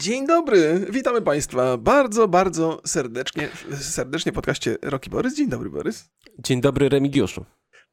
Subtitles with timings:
[0.00, 3.48] Dzień dobry, witamy Państwa bardzo, bardzo serdecznie,
[3.80, 5.36] serdecznie w podcaście Roki Borys.
[5.36, 6.10] Dzień dobry, Borys.
[6.38, 7.44] Dzień dobry, Remigiuszu.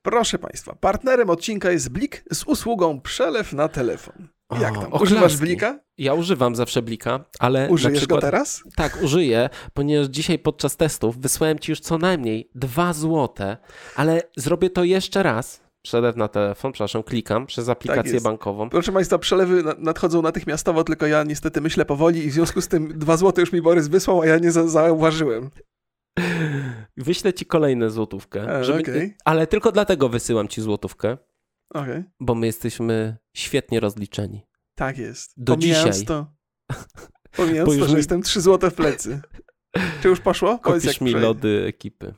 [0.01, 4.27] Proszę Państwa, partnerem odcinka jest Blik z usługą przelew na telefon.
[4.61, 4.83] Jak O, tam?
[4.85, 5.03] oklaski.
[5.03, 5.79] Używasz Blika?
[5.97, 8.63] Ja używam zawsze Blika, ale Użyjesz przykład, go teraz?
[8.75, 13.57] Tak, użyję, ponieważ dzisiaj podczas testów wysłałem Ci już co najmniej dwa złote,
[13.95, 15.64] ale zrobię to jeszcze raz.
[15.85, 18.69] Przelew na telefon, przepraszam, klikam przez aplikację Tak bankową.
[18.69, 22.67] Proszę Państwa, przelewy na- nadchodzą natychmiastowo, tylko ja niestety myślę powoli i w związku z
[22.67, 25.49] tym dwa złote już mi Borys wysłał, a ja nie za- zauważyłem.
[26.97, 29.15] Wyślę Ci kolejną złotówkę, E, żeby, okej.
[29.25, 31.17] ale tylko dlatego wysyłam Ci złotówkę,
[31.73, 34.41] Okej, bo my jesteśmy świetnie rozliczeni.
[34.75, 35.33] tak jest.
[35.37, 36.05] Do Pomijając dzisiaj.
[36.07, 36.27] to,
[37.37, 39.21] pomijając to, że mi- jestem trzy złote w plecy.
[40.01, 40.59] Czy już poszło?
[40.63, 42.13] Powiedz, Kupisz jak mi lody ekipy.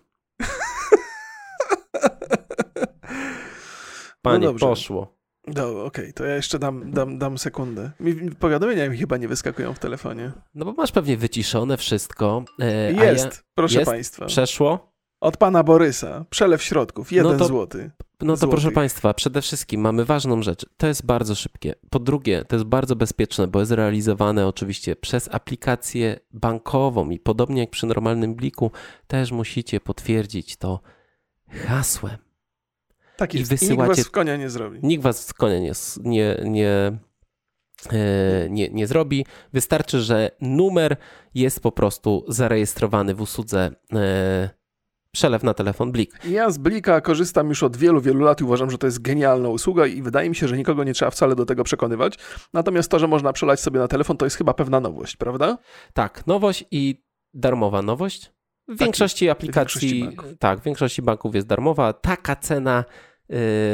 [4.28, 4.66] Panie, No dobrze.
[4.66, 5.18] poszło.
[5.56, 7.92] No, okej, to ja jeszcze dam, dam, dam sekundę.
[8.00, 10.32] Mi powiadomienia mi chyba nie wyskakują w telefonie.
[10.56, 12.44] No bo masz pewnie wyciszone wszystko.
[12.60, 13.92] E, Jest, Ja, proszę jest?
[13.92, 14.26] Państwa.
[14.26, 14.92] przeszło?
[15.22, 16.26] Od pana Borysa.
[16.30, 17.12] Przelew środków.
[17.12, 17.92] Jeden No to- złoty.
[18.22, 18.50] No to Złotych.
[18.50, 20.66] proszę Państwa, przede wszystkim mamy ważną rzecz.
[20.78, 21.76] To jest bardzo szybkie.
[21.90, 27.62] Po drugie, to jest bardzo bezpieczne, bo jest realizowane oczywiście przez aplikację bankową i podobnie
[27.62, 28.72] jak przy normalnym bliku,
[29.08, 30.82] też musicie potwierdzić to
[31.68, 32.18] hasłem.
[33.18, 33.52] Tak I jest.
[33.52, 34.80] I nikt wysyłacie- was w konia nie zrobi.
[34.84, 35.72] Nikt was z konia nie,
[36.04, 36.98] nie, nie,
[37.92, 39.26] e, nie, nie zrobi.
[39.54, 40.98] Wystarczy, że numer
[41.36, 44.50] jest po prostu zarejestrowany w usłudze e,
[45.12, 46.26] przelew na telefon Blik.
[46.30, 49.50] Ja z Blika korzystam już od wielu, wielu lat i uważam, że to jest genialna
[49.50, 52.18] usługa i wydaje mi się, że nikogo nie trzeba wcale do tego przekonywać.
[52.54, 55.58] Natomiast to, że można przelać sobie na telefon, to jest chyba pewna nowość, prawda?
[55.94, 58.37] Tak, nowość i darmowa nowość.
[58.68, 60.40] W większości aplikacji, większości banków.
[60.40, 61.94] tak, w większości banków jest darmowa.
[61.94, 62.86] Taka cena,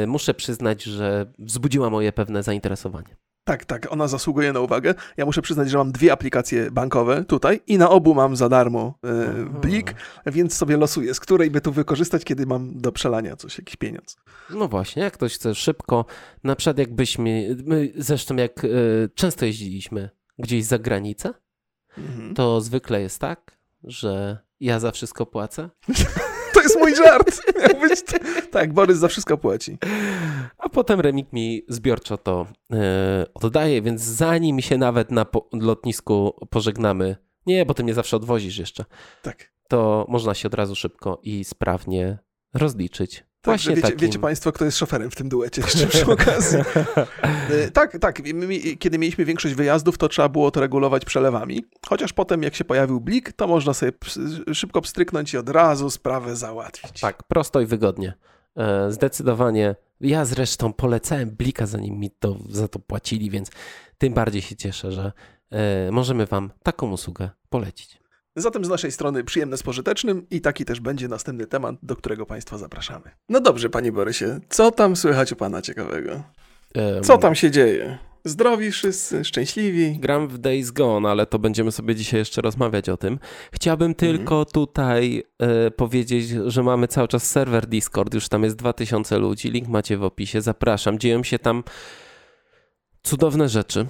[0.02, 3.16] y, muszę przyznać, że wzbudziła moje pewne zainteresowanie.
[3.46, 4.94] Tak, tak, ona zasługuje na uwagę.
[5.16, 8.98] Ja muszę przyznać, że mam dwie aplikacje bankowe tutaj i na obu mam za darmo
[9.02, 9.58] Aha.
[9.60, 9.94] Blik,
[10.26, 14.16] więc sobie losuję, z której by tu wykorzystać, kiedy mam do przelania coś, jakiś pieniądz.
[14.50, 16.04] No właśnie, jak ktoś chce szybko,
[16.44, 21.34] na przykład jakbyśmy, my zresztą jak y, często jeździliśmy gdzieś za granicę,
[21.98, 22.34] Mhm.
[22.34, 25.70] to zwykle jest tak, że ja za wszystko płacę,
[26.54, 27.40] To jest mój żart.
[27.80, 28.02] Być
[28.50, 29.78] tak, Borys za wszystko płaci.
[30.58, 36.32] a potem Remik mi zbiorczo to e, oddaje, więc zanim się nawet na po- lotnisku
[36.50, 37.16] pożegnamy,
[37.46, 38.84] nie, bo ty mnie zawsze odwozisz jeszcze,
[39.22, 39.52] Tak.
[39.68, 42.18] to można się od razu szybko i sprawnie
[42.54, 43.24] rozliczyć.
[43.44, 43.98] Także Właśnie wiecie, takim...
[43.98, 46.58] wiecie Państwo, kto jest szoferem w tym duecie jeszcze przy okazji.
[47.50, 48.22] E, tak, tak.
[48.34, 51.64] My, kiedy mieliśmy większość wyjazdów, to trzeba było to regulować przelewami.
[51.88, 53.92] Chociaż potem, jak się pojawił blik, to można sobie
[54.52, 57.00] szybko pstryknąć i od razu sprawę załatwić.
[57.00, 58.14] Tak, prosto i wygodnie.
[58.56, 59.76] E, Zdecydowanie.
[60.00, 63.50] Ja zresztą polecałem Blika, zanim mi to, za to płacili, więc
[63.98, 65.12] tym bardziej się cieszę, że
[65.50, 68.03] e, możemy Wam taką usługę polecić.
[68.36, 72.26] Zatem z naszej strony przyjemne z pożytecznym i taki też będzie następny temat, do którego
[72.26, 73.10] Państwa zapraszamy.
[73.28, 76.22] No dobrze, Panie Borysie, co tam słychać u Pana ciekawego?
[77.02, 77.98] Co tam się dzieje?
[78.24, 79.98] Zdrowi wszyscy, szczęśliwi?
[79.98, 83.18] Gram w Days Gone, ale to będziemy sobie dzisiaj jeszcze rozmawiać o tym.
[83.52, 89.18] Chciałbym tylko tutaj e, powiedzieć, że mamy cały czas serwer Discord, już tam jest 2000
[89.18, 90.98] ludzi, link macie w opisie, zapraszam.
[90.98, 91.64] Dzieją się tam
[93.02, 93.86] cudowne rzeczy,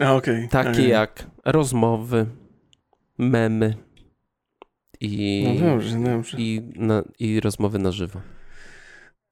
[0.00, 0.48] A, Okej.
[0.48, 0.88] takie okej.
[0.88, 2.26] jak rozmowy,
[3.20, 3.74] memy
[5.00, 6.36] i, No dobrze, dobrze.
[6.40, 8.20] i, na, i rozmowy na żywo.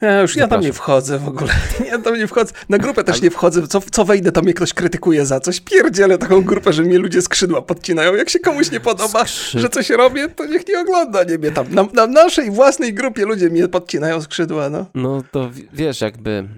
[0.02, 1.52] Ja już ja tam nie wchodzę w ogóle.
[1.90, 2.52] Ja tam nie wchodzę.
[2.68, 3.68] Na grupę też nie wchodzę.
[3.68, 5.60] Co, co wejdę, to mnie ktoś krytykuje za coś.
[5.60, 8.14] Pierdzielę taką grupę, że mnie ludzie skrzydła podcinają.
[8.14, 11.24] Jak się komuś nie podoba, Skrzyd- że coś robię, to niech nie ogląda.
[11.24, 11.74] Nie mnie tam.
[11.74, 14.86] Na, na naszej własnej grupie ludzie mnie podcinają skrzydła, no.
[14.94, 16.48] No to wiesz, jakby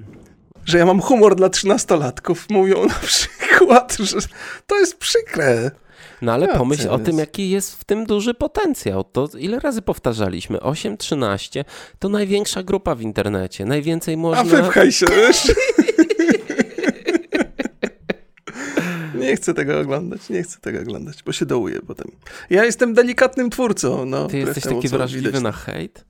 [0.65, 2.47] Że ja mam humor dla trzynastolatków.
[2.51, 4.17] Mówią na przykład, że
[4.67, 5.71] to jest przykre.
[6.23, 7.07] No ale Ja pomyśl o teraz.
[7.07, 9.05] tym, jaki jest w tym duży potencjał.
[9.05, 10.59] To ile razy powtarzaliśmy?
[10.59, 11.65] 8-13
[11.99, 13.65] to największa grupa w internecie.
[13.65, 14.45] Najwięcej A można.
[14.63, 15.53] wypchaj się, wiesz?
[19.15, 22.07] Nie chcę tego oglądać, nie chcę tego oglądać, bo się dołuję potem.
[22.51, 24.27] Ja jestem delikatnym twórcą, no.
[24.27, 25.43] Ty jesteś taki wrażliwy widać.
[25.43, 26.05] na hejt?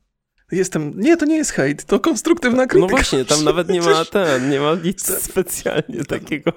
[0.53, 2.91] Jestem, nie, to nie jest hejt, to konstruktywna No krytyka.
[2.91, 6.53] właśnie, tam nawet nie ma ten, nie ma nic specjalnie takiego.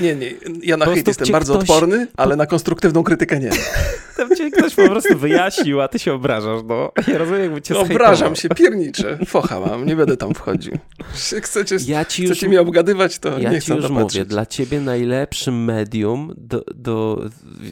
[0.00, 0.32] Nie, nie,
[0.62, 3.50] ja na hejt jestem bardzo ktoś- odporny, ale na konstruktywną krytykę nie.
[4.16, 6.92] Tam cię ktoś po prostu wyjaśnił, a ty się obrażasz, no.
[7.08, 8.36] Ja rozumiem, jakby cię Obrażam zhejtował.
[8.36, 10.72] się, pierniczę, focha mam, nie będę tam wchodził.
[11.42, 14.80] Chcecie, Ja ci już chcecie mnie obgadywać, to Ja nie chcę już mówię, dla ciebie
[14.80, 17.24] najlepszym medium do, do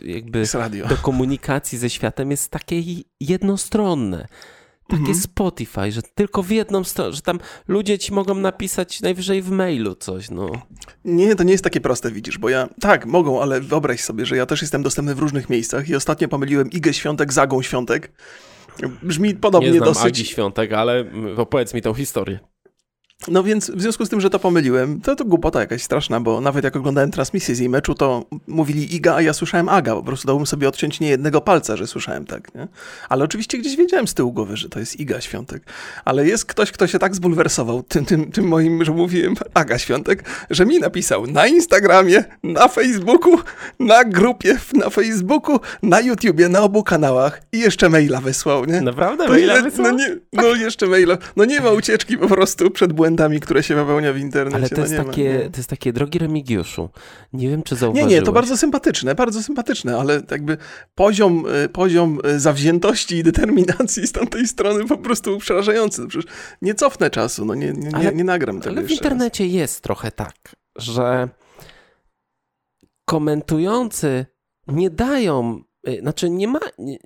[0.05, 0.45] jakby
[0.89, 2.83] do komunikacji ze światem jest takie
[3.21, 4.29] jednostronne.
[4.91, 5.21] Takie Mhm.
[5.21, 7.39] Spotify, że tylko w jedną stronę, że tam
[7.69, 10.51] ludzie ci mogą napisać najwyżej w mailu coś, no.
[11.05, 14.37] Nie, to nie jest takie proste, widzisz, bo ja, tak, mogą, ale wyobraź sobie, że
[14.37, 18.13] ja też jestem dostępny w różnych miejscach i ostatnio pomyliłem Igę Świątek z Agą Świątek.
[19.03, 20.07] Brzmi podobnie Nie znam dosyć.
[20.07, 21.05] Agi Świątek, ale
[21.37, 22.39] opowiedz mi tą historię.
[23.29, 26.41] No więc w związku z tym, że to pomyliłem, to to głupota jakaś straszna, bo
[26.41, 29.95] nawet jak oglądałem transmisję z jej meczu, to mówili Iga, a ja słyszałem Aga.
[29.95, 32.69] Po prostu dałbym sobie odciąć nie jednego palca, że słyszałem tak, nie?
[33.09, 35.63] Ale oczywiście gdzieś wiedziałem z tyłu głowy, że to jest Iga Świątek.
[36.05, 40.25] Ale jest ktoś, kto się tak zbulwersował tym, tym, tym moim, że mówiłem Aga Świątek,
[40.51, 43.39] że mi napisał na Instagramie, na Facebooku,
[43.79, 48.81] na grupie na Facebooku, na YouTubie, na obu kanałach i jeszcze maila wysłał, nie?
[48.81, 49.25] Naprawdę?
[49.25, 49.93] To Maila ile, wysłał?
[49.93, 51.19] no, nie, no jeszcze maila.
[51.37, 54.57] No nie ma ucieczki po prostu przed błędami, które się popełnia w internecie.
[54.57, 55.51] Ale to no jest, nie ma, takie, nie.
[55.51, 56.89] to jest takie, drogi Remigiuszu,
[57.33, 58.13] nie wiem, czy Nie, zauważyłeś.
[58.15, 60.57] nie, to bardzo sympatyczne, bardzo sympatyczne, ale jakby
[60.95, 66.07] poziom, y, poziom y, zawziętości i determinacji z tamtej strony po prostu przerażający.
[66.07, 69.05] Przecież nie cofnę czasu, no nie, nie, nie, Ale- nie nagram tego Ale w jeszcze
[69.05, 69.13] raz.
[69.13, 70.35] internecie jest trochę tak,
[70.77, 71.29] że
[73.05, 74.27] komentujący
[74.67, 76.99] nie dają, y, znaczy nie ma, nie,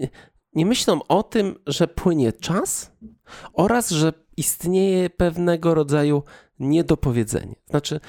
[0.52, 2.92] nie myślą o tym, że płynie czas
[3.52, 6.22] oraz, że istnieje pewnego rodzaju
[6.58, 7.54] niedopowiedzenie.
[7.70, 8.00] Znaczy,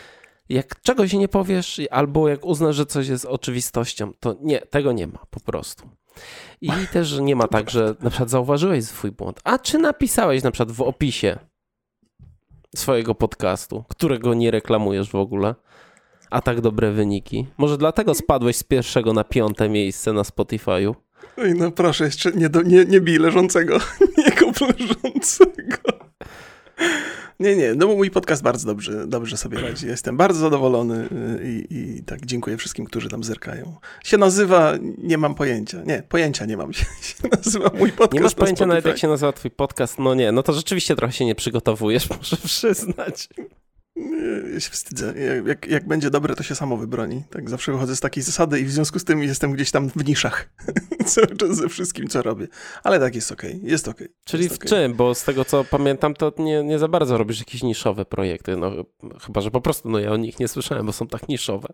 [0.50, 5.07] jak czegoś nie powiesz, albo jak uznasz, że coś jest oczywistością, to nie, tego nie
[5.07, 5.89] ma po prostu.
[6.62, 9.39] I też nie ma tak, że na przykład zauważyłeś swój błąd.
[9.44, 11.39] A czy napisałeś na przykład w opisie
[12.75, 15.56] swojego podcastu, którego nie reklamujesz w ogóle,
[16.30, 17.48] a tak dobre wyniki?
[17.57, 20.95] Może dlatego spadłeś z pierwszego na piąte miejsce na Spotify'u?
[21.38, 23.77] Oj, no proszę, jeszcze nie, do, nie, nie bij leżącego,
[24.18, 25.94] nie kup leżącego.
[27.39, 29.88] Nie, nie, no mój podcast bardzo dobrze, dobrze sobie radzi.
[29.88, 31.10] Jestem bardzo zadowolony
[31.42, 33.75] y, i, i tak dziękuję wszystkim, którzy tam zerkają.
[34.04, 35.83] Się nazywa, nie mam pojęcia.
[35.86, 36.74] Nie, pojęcia nie mam.
[36.74, 36.86] Się,
[37.38, 38.89] nazywa mój podcast Nie masz na pojęcia nawet, Spotify.
[38.89, 40.00] jak się nazywa twój podcast?
[40.00, 43.30] No nie, no to rzeczywiście trochę się nie przygotowujesz, muszę przyznać.
[44.53, 45.13] Ja się wstydzę.
[45.45, 47.24] Jak- Jak, będzie dobre, to się samo wybroni.
[47.30, 50.07] Tak zawsze wychodzę z takiej zasady i w związku z tym jestem gdzieś tam w
[50.07, 50.50] niszach.
[51.06, 52.47] Cały czas ze wszystkim, co robię.
[52.83, 54.07] Ale tak jest okej, jest okej.
[54.24, 54.69] Czyli jest w okej.
[54.69, 54.94] czym?
[54.94, 58.57] Bo z tego co pamiętam, to nie, nie za bardzo robisz jakieś niszowe projekty.
[58.57, 58.71] No,
[59.25, 61.68] chyba, że po prostu no, ja o nich nie słyszałem, bo są tak niszowe.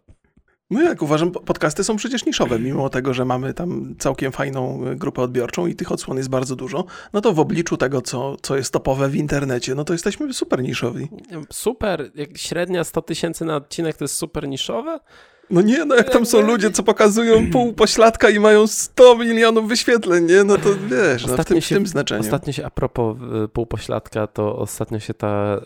[0.72, 4.88] No jak uważam, po- podcasty są przecież niszowe, mimo tego, że mamy tam całkiem fajną
[4.88, 8.36] y, grupę odbiorczą i tych odsłon jest bardzo dużo, no to w obliczu tego, co,
[8.42, 11.10] co jest topowe w internecie, no to jesteśmy super niszowi.
[11.52, 15.00] Super, średnia 100 tysięcy na odcinek to jest super niszowe?
[15.50, 19.68] No nie, no jak tam są ludzie, co pokazują pół pośladka i mają 100 milionów
[19.68, 20.44] wyświetleń, nie?
[20.44, 22.22] No to wiesz, no w, tym, w się- tym znaczeniu.
[22.22, 25.62] Ostatnio się, a propos y, półpośladka, to ostatnio się ta,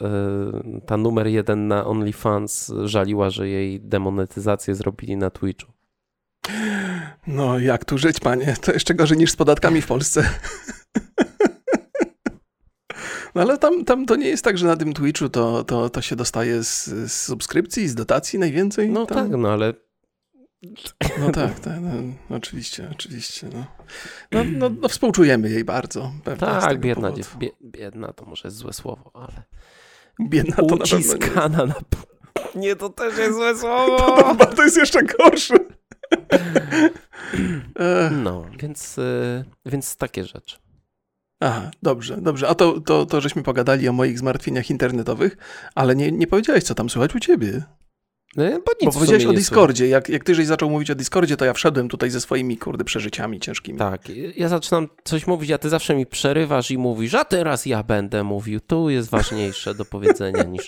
[0.78, 5.72] y, ta numer jeden na OnlyFans żaliła, że jej demonetyzację zrobili na Twitchu.
[7.28, 8.56] No jak tu żyć, panie?
[8.62, 10.24] To jeszcze gorzej niż z podatkami w Polsce.
[13.36, 16.02] No ale tam, tam to nie jest tak, że na tym Twitchu to, to, to
[16.02, 18.90] się dostaje z, z subskrypcji, z dotacji najwięcej?
[18.90, 19.18] No tam?
[19.18, 19.74] tak, no ale
[21.20, 23.48] No tak, tak no, oczywiście, oczywiście.
[23.54, 23.66] No.
[24.32, 26.12] No, no, no współczujemy jej bardzo.
[26.40, 29.44] tak, biedna, dziew, bie, biedna to może jest złe słowo, ale
[30.22, 31.76] Biedna to na pewno nie uciskana na...
[32.56, 33.98] Nie, to też jest złe słowo.
[34.36, 35.56] To, to jest jeszcze gorsze.
[38.24, 40.58] No, więc, y, więc takie rzeczy.
[41.40, 42.48] Aha, dobrze, dobrze.
[42.48, 45.38] A to, to, to żeśmy pogadali o moich zmartwieniach internetowych,
[45.76, 47.64] ale nie, nie powiedziałeś, co tam słychać u ciebie.
[48.36, 49.88] No, bo nic Bo powiedziałeś o Discordzie.
[49.88, 52.84] Jak, jak ty żeś zaczął mówić o Discordzie, to ja wszedłem tutaj ze swoimi, kurde,
[52.84, 53.80] przeżyciami ciężkimi.
[53.80, 54.02] Tak,
[54.36, 58.24] ja zaczynam coś mówić, a ty zawsze mi przerywasz i mówisz, a teraz ja będę
[58.24, 58.60] mówił.
[58.60, 60.66] Tu jest ważniejsze do powiedzenia niż,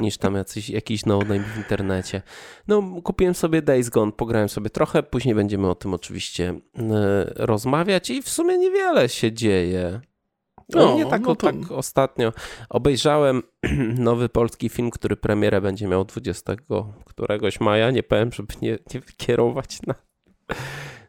[0.00, 2.22] niż tam jacyś, jakiś no-name w internecie.
[2.68, 8.10] No, kupiłem sobie Days Gone, pograłem sobie trochę, później będziemy o tym oczywiście e, rozmawiać
[8.10, 10.00] i w sumie niewiele się dzieje.
[10.74, 12.32] No, nie tak, no to- tak ostatnio.
[12.68, 13.42] Obejrzałem
[13.98, 16.54] nowy polski film, który premierę będzie miał 20
[17.04, 17.90] któregoś maja.
[17.90, 19.94] Nie powiem, żeby nie, nie kierować na,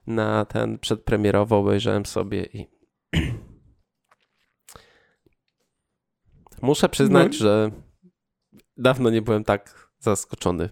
[0.07, 1.57] na ten przedpremierowo.
[1.57, 2.67] Obejrzałem sobie i
[6.61, 7.37] muszę przyznać, No.
[7.39, 7.71] że
[8.77, 10.69] dawno nie byłem tak zaskoczony.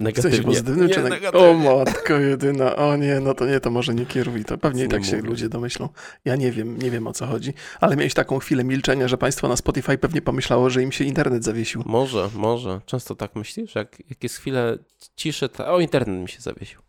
[0.00, 0.30] W Negatywnie.
[0.30, 1.48] sensie pozytywnym, czy Nie, neg- negatywnie.
[1.50, 4.88] O matko jedyna, o nie, no to nie, to może nie kieruj, to pewnie i
[4.88, 5.28] tak się mówię.
[5.28, 5.88] ludzie domyślą.
[6.24, 9.48] Ja nie wiem, nie wiem o co chodzi, ale miałeś taką chwilę milczenia, że państwo
[9.48, 11.82] na Spotify pewnie pomyślało, że im się internet zawiesił.
[11.86, 12.80] Może, może.
[12.86, 13.74] Często tak myślisz?
[13.74, 14.78] Jak, jak jest chwilę
[15.16, 15.74] ciszy, to...
[15.74, 16.80] O, internet mi się zawiesił.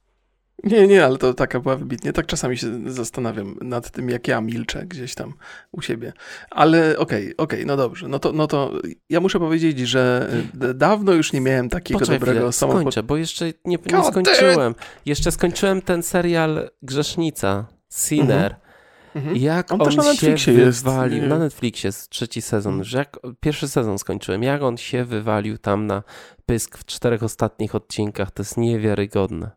[0.63, 2.13] Nie, nie, ale to taka była wybitnie.
[2.13, 5.33] Tak czasami się zastanawiam nad tym, jak ja milczę gdzieś tam
[5.71, 6.13] u siebie.
[6.51, 8.07] Ale okej, okej, no dobrze.
[8.07, 8.71] No to, no to
[9.09, 12.81] ja muszę powiedzieć, że d- dawno już nie miałem takiego Poczekaj dobrego samochodu.
[12.81, 14.75] skończę, bo jeszcze nie, nie skończyłem.
[15.05, 18.45] Jeszcze skończyłem ten serial Grzesznica, Sinner.
[18.45, 18.67] Mhm.
[19.15, 19.35] Mhm.
[19.37, 23.99] Jak on, on na się wywalił, na Netflixie jest trzeci sezon, że jak pierwszy sezon
[23.99, 26.03] skończyłem, jak on się wywalił tam na
[26.45, 29.51] pysk w czterech ostatnich odcinkach, to jest niewiarygodne.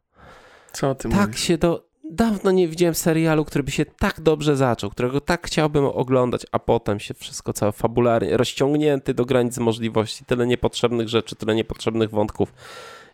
[0.73, 1.41] Co ty Tak mówisz?
[1.41, 1.91] się do...
[2.13, 6.59] Dawno nie widziałem serialu, który by się tak dobrze zaczął, którego tak chciałbym oglądać, a
[6.59, 12.55] potem się wszystko całe fabularnie, rozciągnięty do granic możliwości, tyle niepotrzebnych rzeczy, tyle niepotrzebnych wątków.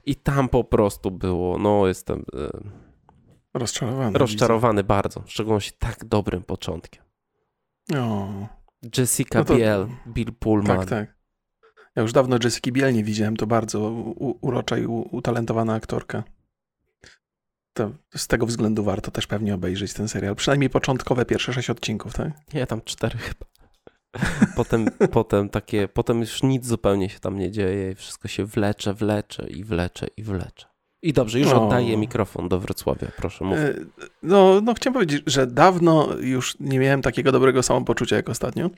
[0.07, 2.25] I tam po prostu było, no jestem...
[3.55, 4.19] Rozczarowany.
[4.19, 4.89] Rozczarowany widzę.
[4.89, 7.03] bardzo, w szczególności tak dobrym początkiem.
[7.99, 8.29] O.
[8.99, 9.57] Jessica no to...
[9.57, 10.79] Biel, Bill Pullman.
[10.79, 11.17] Tak, tak.
[11.97, 13.91] Ja już dawno Jessica Biel nie widziałem, to bardzo
[14.41, 16.25] urocza i utalentowana aktorka.
[17.77, 20.37] To z tego względu warto też pewnie obejrzeć ten serial.
[20.37, 22.33] Przynajmniej początkowe pierwsze sześć odcinków, tak?
[22.55, 23.47] Nie, tam cztery chyba.
[24.57, 28.95] Potem, potem takie, potem już nic zupełnie się tam nie dzieje i wszystko się wlecze,
[28.95, 30.67] wlecze i wlecze i wlecze.
[31.03, 31.65] I dobrze, już no.
[31.65, 33.59] oddaję mikrofon do Wrocławia, proszę mów.
[33.59, 33.75] E,
[34.23, 38.71] no, no chciałem powiedzieć, że dawno już nie miałem takiego dobrego samopoczucia jak ostatnio.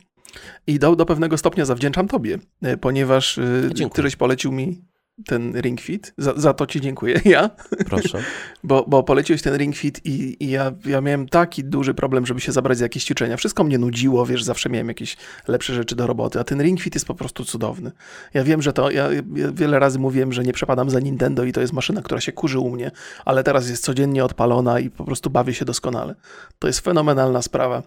[0.67, 3.43] I do, do pewnego stopnia zawdzięczam tobie, e, ponieważ e,
[3.75, 3.91] Dziękuję.
[3.91, 4.83] ty żeś polecił mi
[5.27, 6.15] ten Ring Fit.
[6.19, 7.51] Za, za, to ci dziękuję, ja.
[7.87, 8.23] Proszę.
[8.65, 12.41] bo, bo poleciłeś ten Ring Fit i, i, ja, ja miałem taki duży problem, żeby
[12.41, 13.37] się zabrać za jakieś ćwiczenia.
[13.37, 15.17] Wszystko mnie nudziło, wiesz, zawsze miałem jakieś
[15.49, 17.93] lepsze rzeczy do roboty, a ten Ring Fit jest po prostu cudowny.
[18.35, 21.53] Ja wiem, że to, ja, ja wiele razy mówiłem, że nie przepadam za Nintendo i
[21.53, 22.91] to jest maszyna, która się kurzy u mnie,
[23.25, 26.15] ale teraz jest codziennie odpalona i po prostu bawię się doskonale.
[26.59, 27.83] To jest fenomenalna sprawa.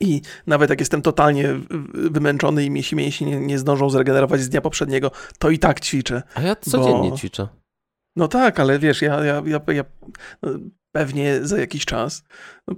[0.00, 1.48] I nawet jak jestem totalnie
[1.92, 6.22] wymęczony i mięsi mięsi nie, nie zdążą zregenerować z dnia poprzedniego, to i tak ćwiczę.
[6.34, 7.16] A ja codziennie bo...
[7.16, 7.48] ćwiczę.
[8.16, 9.84] No tak, ale wiesz, ja, ja, ja, ja
[10.92, 12.24] pewnie za jakiś czas.
[12.68, 12.74] No,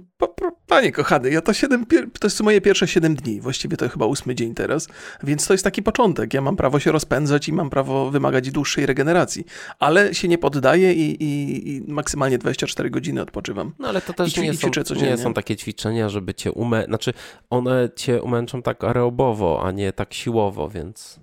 [0.73, 1.85] panie kochany, ja to 7,
[2.19, 4.87] to jest moje pierwsze 7 dni, właściwie to chyba ósmy dzień teraz,
[5.23, 6.33] więc to jest taki początek.
[6.33, 9.45] Ja mam prawo się rozpędzać i mam prawo wymagać dłuższej regeneracji,
[9.79, 13.73] ale się nie poddaję i, i, i maksymalnie 24 godziny odpoczywam.
[13.79, 16.85] No ale to też I, nie, są, nie są takie ćwiczenia, żeby cię umę...
[16.85, 17.13] Znaczy
[17.49, 21.19] one cię umęczą tak aerobowo, a nie tak siłowo, więc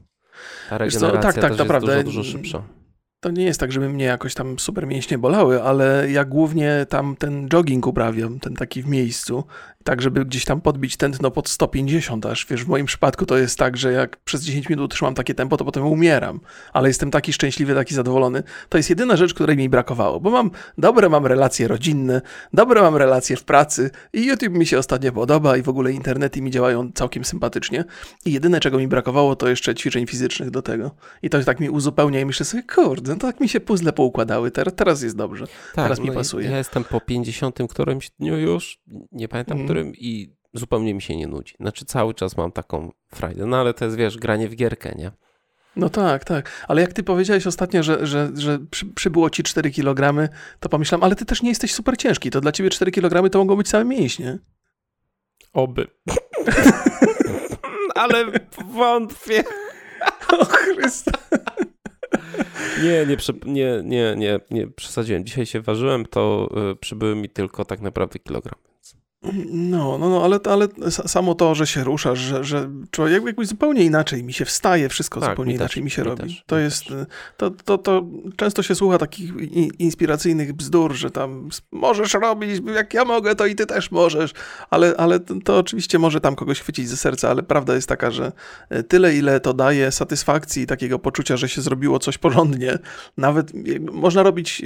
[0.70, 2.79] ta regeneracja co, tak, tak, też jest dużo, dużo szybsza
[3.20, 7.16] to nie jest tak, żeby mnie jakoś tam super mięśnie bolały, ale ja głównie tam
[7.16, 9.44] ten jogging uprawiam, ten taki w miejscu
[9.84, 12.46] tak żeby gdzieś tam podbić tętno pod 150 aż.
[12.46, 15.56] Wiesz, w moim przypadku to jest tak, że jak przez 10 minut trzymam takie tempo,
[15.56, 16.40] to potem umieram.
[16.72, 18.42] Ale jestem taki szczęśliwy, taki zadowolony.
[18.68, 22.20] To jest jedyna rzecz, której mi brakowało, bo mam dobre mam relacje rodzinne,
[22.52, 26.42] dobre mam relacje w pracy i YouTube mi się ostatnio podoba i w ogóle internety
[26.42, 27.84] mi działają całkiem sympatycznie.
[28.24, 30.90] I jedyne, czego mi brakowało, to jeszcze ćwiczeń fizycznych do tego.
[31.22, 34.50] I to tak mi uzupełnia i myślę sobie, kurde, no tak mi się puzzle poukładały,
[34.50, 36.50] teraz, teraz jest dobrze, tak, teraz mi no pasuje.
[36.50, 38.80] Ja jestem po 50 którymś dniu już,
[39.12, 41.54] nie pamiętam, mm którym i zupełnie mi się nie nudzi.
[41.60, 45.10] Znaczy cały czas mam taką frajdę, no ale to jest, wiesz, granie w gierkę, nie?
[45.76, 46.50] No tak, tak.
[46.68, 50.28] Ale jak ty powiedziałeś ostatnio, że, że, że przy, przybyło ci 4 kg,
[50.60, 52.30] to pomyślałem, ale ty też nie jesteś super ciężki.
[52.30, 54.38] To dla ciebie 4 kg to mogą być całe mięśnie.
[55.52, 55.86] Oby.
[57.94, 58.24] ale
[58.72, 59.44] wątpię.
[60.28, 61.10] o Chryste.
[62.82, 65.24] Nie, nie, nie, nie, nie, przesadziłem.
[65.24, 68.69] Dzisiaj się ważyłem, to y, przybyły mi tylko tak naprawdę kilogram.
[69.22, 73.84] No, no, no ale, ale samo to, że się ruszasz, że, że człowiek jakoś zupełnie
[73.84, 76.22] inaczej mi się wstaje, wszystko tak, zupełnie mi inaczej też, mi się mi robi.
[76.22, 76.84] Też, to jest,
[77.36, 79.32] to, to, to często się słucha takich
[79.78, 84.32] inspiracyjnych bzdur, że tam możesz robić, jak ja mogę, to i ty też możesz,
[84.70, 88.32] ale, ale to oczywiście może tam kogoś chwycić ze serca, ale prawda jest taka, że
[88.68, 92.78] e, tyle, ile to daje satysfakcji, takiego poczucia, że się zrobiło coś porządnie,
[93.16, 93.52] nawet
[93.92, 94.62] można robić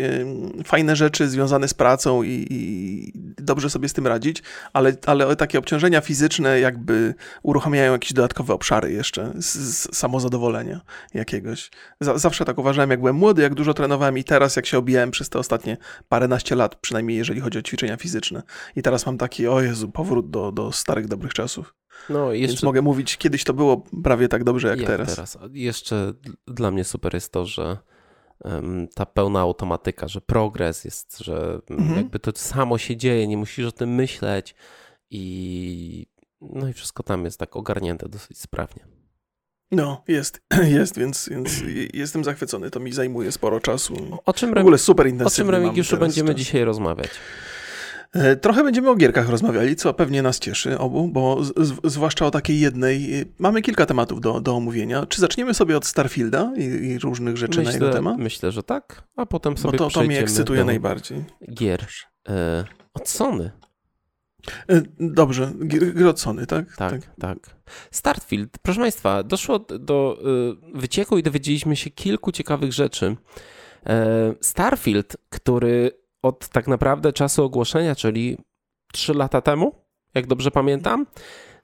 [0.65, 5.59] fajne rzeczy związane z pracą i, i dobrze sobie z tym radzić, ale, ale takie
[5.59, 10.81] obciążenia fizyczne jakby uruchamiają jakieś dodatkowe obszary jeszcze z, z samozadowolenia
[11.15, 11.71] jakiegoś.
[12.01, 15.11] Z, zawsze tak uważałem, jak byłem młody, jak dużo trenowałem i teraz jak się obijałem
[15.11, 15.77] przez te ostatnie
[16.09, 18.43] paręnaście lat, przynajmniej jeżeli chodzi o ćwiczenia fizyczne.
[18.77, 21.75] I teraz mam taki, o Jezu, powrót do, do starych, dobrych czasów.
[22.09, 22.53] No, jeszcze...
[22.53, 25.15] Więc mogę mówić, kiedyś to było prawie tak dobrze jak, jak teraz.
[25.15, 25.39] teraz.
[25.53, 26.13] Jeszcze
[26.47, 27.79] dla mnie super jest to, że
[28.95, 31.97] ta pełna automatyka, że progres jest, że mhm.
[31.97, 34.55] jakby to samo się dzieje, nie musisz o tym myśleć
[35.11, 36.07] i
[36.41, 38.87] no i wszystko tam jest tak ogarnięte dosyć sprawnie.
[39.71, 40.41] No, jest,
[40.79, 41.63] jest, więc, więc
[41.95, 42.71] jestem zachwycony.
[42.71, 44.19] To mi zajmuje sporo czasu.
[44.25, 45.51] O czym, w ogóle super intensywnie.
[45.51, 46.39] O czym Remigiuszu będziemy czas.
[46.39, 47.11] dzisiaj rozmawiać?
[48.15, 52.27] E, trochę będziemy o gierkach rozmawiali, co pewnie nas cieszy obu, bo z, z, zwłaszcza
[52.27, 53.21] o takiej jednej.
[53.21, 55.07] E, mamy kilka tematów do, do omówienia.
[55.07, 58.19] Czy zaczniemy sobie od Starfielda i, i różnych rzeczy myślę, na jego temat?
[58.19, 61.25] Myślę, że tak, a potem sobie bo to, to mnie ekscytuje najbardziej.
[61.55, 61.87] Gier.
[62.29, 63.51] E, od Sony.
[64.69, 66.77] E, dobrze, gry od Sony, tak?
[66.77, 66.93] tak?
[66.93, 67.39] Tak, tak.
[67.91, 70.23] Starfield, proszę Państwa, doszło do
[70.75, 73.17] wycieku i dowiedzieliśmy się kilku ciekawych rzeczy.
[74.41, 78.39] Starfield, który od tak naprawdę czasu ogłoszenia, czyli
[78.93, 79.73] 3 lata temu,
[80.15, 81.07] jak dobrze pamiętam.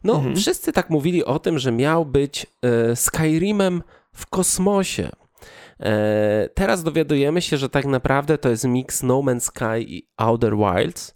[0.05, 0.37] No, Mhm.
[0.37, 3.83] wszyscy tak mówili o tym, że miał być e, Skyrimem
[4.14, 5.09] w kosmosie.
[5.81, 10.57] E, teraz dowiadujemy się, że tak naprawdę to jest mix No Man's Sky i Outer
[10.57, 11.14] Wilds.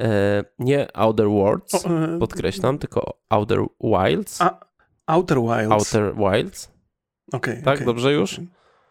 [0.00, 1.84] E, nie Outer Worlds,
[2.20, 4.40] podkreślam, tylko Outer Wilds.
[4.40, 4.60] A,
[5.06, 5.72] Outer Wilds.
[5.72, 6.72] Outer Wilds,
[7.32, 7.74] Okej, tak?
[7.74, 7.86] okej.
[7.86, 8.40] Dobrze już?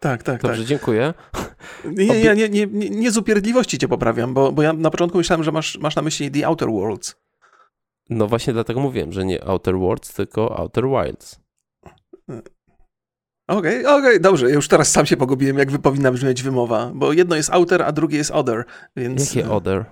[0.00, 1.14] Tak, tak, Dobrze, dziękuję.
[1.32, 1.56] tak.
[1.84, 5.18] Nie, ja nie, nie, nie, nie z upierdliwości cię poprawiam, bo, bo ja na początku
[5.18, 7.16] myślałem, że masz, masz na myśli The Outer Worlds.
[8.10, 11.40] No właśnie dlatego mówiłem, że nie Outer Worlds, tylko Outer Wilds.
[13.48, 14.50] Okej, okej, dobrze.
[14.50, 17.92] Już teraz sam się pogubiłem, jak wy powinna brzmieć wymowa, bo jedno jest outer, a
[17.92, 18.64] drugie jest other,
[18.96, 19.34] więc...
[19.34, 19.84] Jakie Other?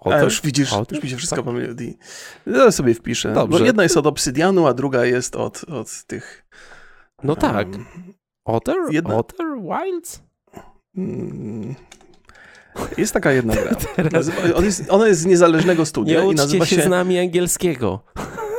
[0.00, 0.24] A Other?
[0.24, 0.94] już widzisz, Outer?
[0.96, 1.44] już mi się wszystko Tak.
[1.44, 1.98] pomyli.
[2.46, 3.32] Ja sobie wpiszę.
[3.32, 3.58] Dobrze.
[3.58, 6.44] Bo jedna jest od obsydianu, a druga jest od, od tych...
[7.22, 7.68] No tak.
[8.44, 8.76] Other?
[8.90, 10.22] jedna- Other Wilds?
[10.96, 11.74] mm,
[12.98, 13.76] jest taka jedna gra.
[14.56, 18.04] On jest, ona jest z niezależnego studia nie i nazywa się się, z nami angielskiego.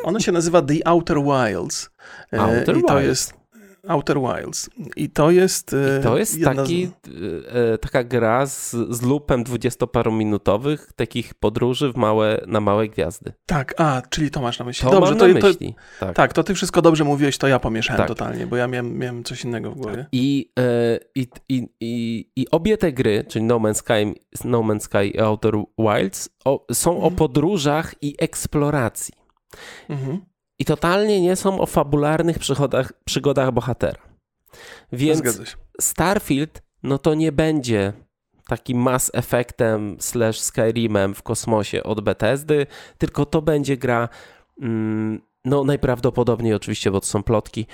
[0.03, 1.89] ona się nazywa The Outer Wilds.
[2.33, 3.07] E, Outer I to Wilds.
[3.07, 3.33] jest
[3.87, 4.69] Outer Wilds.
[4.95, 5.73] I to jest...
[5.73, 6.89] e, To jest jedna z- taki,
[7.73, 13.33] e, taka gra z, z lupem dwudziestoparominutowych, takich podróży w małe, na małe gwiazdy.
[13.45, 14.83] Tak, a, czyli to masz na myśli.
[14.89, 15.75] To Dobrze, mam to, na to, myśli.
[15.99, 16.15] tak.
[16.15, 18.07] Tak, to ty wszystko dobrze mówiłeś, to ja pomieszałem Tak.
[18.07, 20.05] totalnie, bo ja miałem, miałem coś innego w głowie.
[20.11, 24.79] I, e, i, i, i, I obie te gry, czyli No Man's Sky, no Man's
[24.79, 27.15] Sky i Outer Wilds, o, są o Mhm.
[27.15, 29.13] podróżach i eksploracji.
[29.89, 30.21] Mhm.
[30.63, 34.01] I totalnie nie są o fabularnych przychodach, przygodach bohatera.
[34.91, 35.57] Więc się.
[35.81, 37.93] Starfield, no to nie będzie
[38.47, 42.67] takim Mass Effectem slash Skyrimem w kosmosie od Bethesdy,
[42.97, 44.09] tylko to będzie gra,
[44.61, 47.65] mm, no najprawdopodobniej oczywiście, bo to są plotki,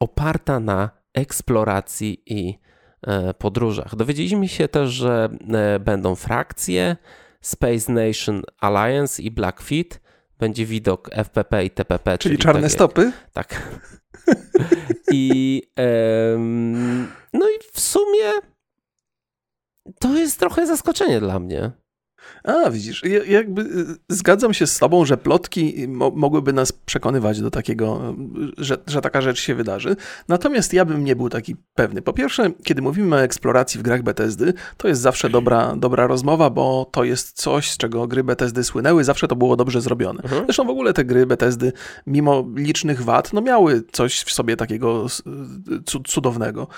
[0.00, 2.58] oparta na eksploracji i
[3.06, 3.96] e, podróżach.
[3.96, 6.96] Dowiedzieliśmy się też, że e, będą frakcje,
[7.40, 10.07] Space Nation Alliance i Blackfeet,
[10.38, 12.18] będzie widok FPP i TPP.
[12.18, 13.12] Czyli czarne takie- stopy?
[13.32, 13.78] tak.
[15.12, 18.32] I em, no i w sumie
[20.00, 21.70] to jest trochę zaskoczenie dla mnie.
[22.44, 27.40] A, widzisz, ja, jakby y, zgadzam się z tobą, że plotki mo mogłyby nas przekonywać
[27.40, 28.14] do takiego,
[28.58, 29.96] y, że, że taka rzecz się wydarzy.
[30.28, 32.02] Natomiast ja bym nie był taki pewny.
[32.02, 36.50] Po pierwsze, kiedy mówimy o eksploracji w grach Bethesdy, to jest zawsze dobra, dobra rozmowa,
[36.50, 40.22] bo to jest coś, z czego gry Bethesdy słynęły, zawsze to było dobrze zrobione.
[40.22, 40.44] Mhm.
[40.44, 41.72] Zresztą w ogóle te gry Bethesdy,
[42.06, 45.06] mimo licznych wad, no miały coś w sobie takiego
[46.06, 46.68] cudownego.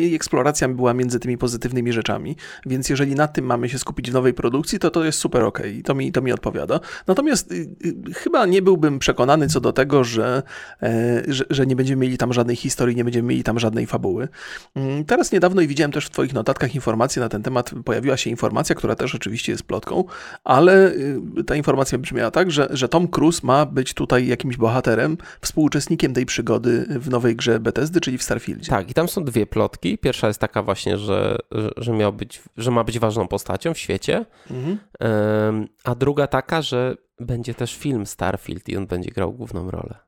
[0.00, 4.14] I eksploracja była między tymi pozytywnymi rzeczami, więc jeżeli na tym mamy się skupić w
[4.14, 6.80] nowej produkcji, to to jest super okej i to mi, to mi odpowiada.
[7.06, 10.42] Natomiast y, y, chyba nie byłbym przekonany co do tego, że,
[10.82, 14.28] e, że, że nie będziemy mieli tam żadnej historii, nie będziemy mieli tam żadnej fabuły.
[14.74, 18.30] Mm, Teraz niedawno i widziałem też w twoich notatkach informacje na ten temat, pojawiła się
[18.30, 20.04] informacja, która też oczywiście jest plotką,
[20.44, 25.16] ale y, ta informacja brzmiała tak, że, że Tom Cruise ma być tutaj jakimś bohaterem,
[25.40, 28.70] współuczestnikiem tej przygody w nowej grze Bethesdy, czyli w Starfieldzie.
[28.70, 29.98] Tak, i tam są dwie plotki.
[29.98, 33.78] Pierwsza jest taka właśnie, że, że, że, miał być, że ma być ważną postacią w
[33.78, 34.67] świecie, Mhm.
[35.00, 40.07] Em, a druga taka, że będzie też film Starfield i on będzie grał główną rolę.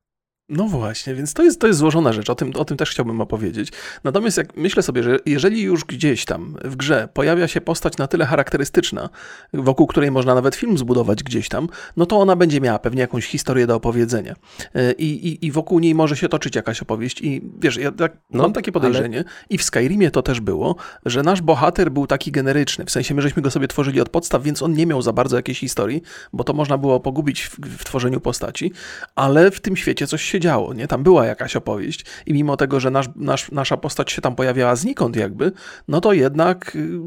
[0.50, 3.20] No właśnie, więc to jest, to jest złożona rzecz, o tym, o tym też chciałbym
[3.20, 3.72] opowiedzieć.
[4.04, 8.06] Natomiast jak myślę sobie, że jeżeli już gdzieś tam w grze pojawia się postać na
[8.06, 9.08] tyle charakterystyczna,
[9.54, 13.26] wokół której można nawet film zbudować gdzieś tam, no to ona będzie miała pewnie jakąś
[13.26, 14.34] historię do opowiedzenia.
[14.74, 17.20] Yy, I, i, i wokół niej może się toczyć jakaś opowieść.
[17.20, 21.22] I wiesz, ja tak, No, mam takie podejrzenie, i w Skyrimie to też było, że
[21.22, 24.62] nasz bohater był taki generyczny, w sensie my żeśmy go sobie tworzyli od podstaw, więc
[24.62, 28.20] on nie miał za bardzo jakiejś historii, bo to można było pogubić w, w tworzeniu
[28.20, 28.72] postaci,
[29.14, 30.88] ale w tym świecie coś się działo, nie?
[30.88, 34.76] Tam była jakaś opowieść i mimo tego, że nasz, nasz, nasza postać się tam pojawiała
[34.76, 35.53] znikąd jakby,
[35.88, 37.00] no to jednak y,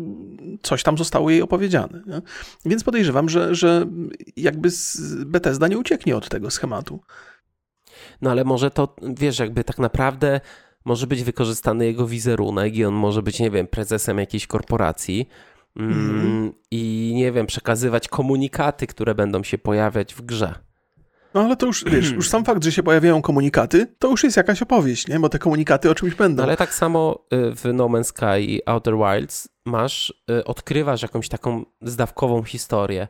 [0.62, 2.02] coś tam zostało jej opowiedziane.
[2.08, 2.22] Nie?
[2.66, 3.86] Więc podejrzewam, że, że
[4.38, 4.70] jakby
[5.26, 7.00] Bethesda nie ucieknie od tego schematu.
[8.22, 10.42] No ale może to, wiesz, jakby tak naprawdę
[10.86, 15.30] może być wykorzystany jego wizerunek i on może być, nie wiem, prezesem jakiejś korporacji
[15.76, 16.54] mm, Mhm.
[16.72, 20.56] i, nie wiem, przekazywać komunikaty, które będą się pojawiać w grze.
[21.34, 24.38] No ale to już, wiesz, już sam fakt, że się pojawiają komunikaty, to już jest
[24.38, 25.20] jakaś opowieść, nie?
[25.20, 26.38] Bo te komunikaty o czymś będą.
[26.38, 31.02] No ale tak samo y, w No Man's Sky i Outer Wilds masz, y, odkrywasz
[31.02, 33.08] jakąś taką zdawkową historię,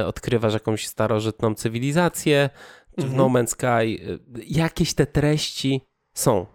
[0.00, 2.50] y, odkrywasz jakąś starożytną cywilizację,
[2.98, 3.16] w Mhm.
[3.16, 4.00] No Man's Sky
[4.46, 5.80] jakieś te treści
[6.14, 6.46] są.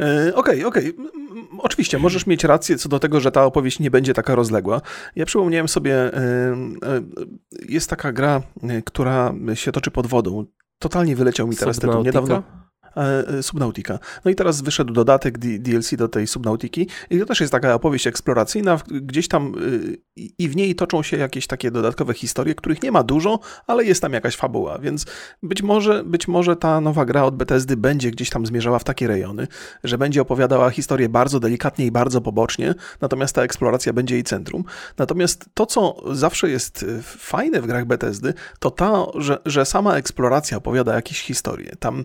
[0.00, 0.86] E, Okej, okej.
[0.98, 4.34] M- m- Oczywiście, możesz mieć rację co do tego, że ta opowieść nie będzie taka
[4.34, 4.80] rozległa.
[5.16, 6.54] Ja przypomniałem sobie, e, e,
[7.68, 8.42] jest taka gra,
[8.84, 10.44] która się toczy pod wodą.
[10.78, 11.92] Totalnie wyleciał mi teraz tytuł.
[11.92, 12.20] Subnautica?
[12.20, 12.42] Niedawno.
[12.96, 13.98] E, Subnautica.
[14.24, 18.06] No i teraz wyszedł dodatek DLC do tej Subnautiki i to też jest taka opowieść
[18.06, 19.54] eksploracyjna, gdzieś tam
[20.16, 24.02] i w niej toczą się jakieś takie dodatkowe historie, których nie ma dużo, ale jest
[24.02, 25.06] tam jakaś fabuła, więc
[25.42, 29.06] być może, być może ta nowa gra od Bethesdy będzie gdzieś tam zmierzała w takie
[29.06, 29.48] rejony,
[29.84, 34.64] że będzie opowiadała historię bardzo delikatnie i bardzo pobocznie, natomiast ta eksploracja będzie jej centrum.
[34.98, 40.56] Natomiast to, co zawsze jest fajne w grach Bethesdy, to to, że, że sama eksploracja
[40.56, 41.76] opowiada jakieś historie.
[41.78, 42.04] Tam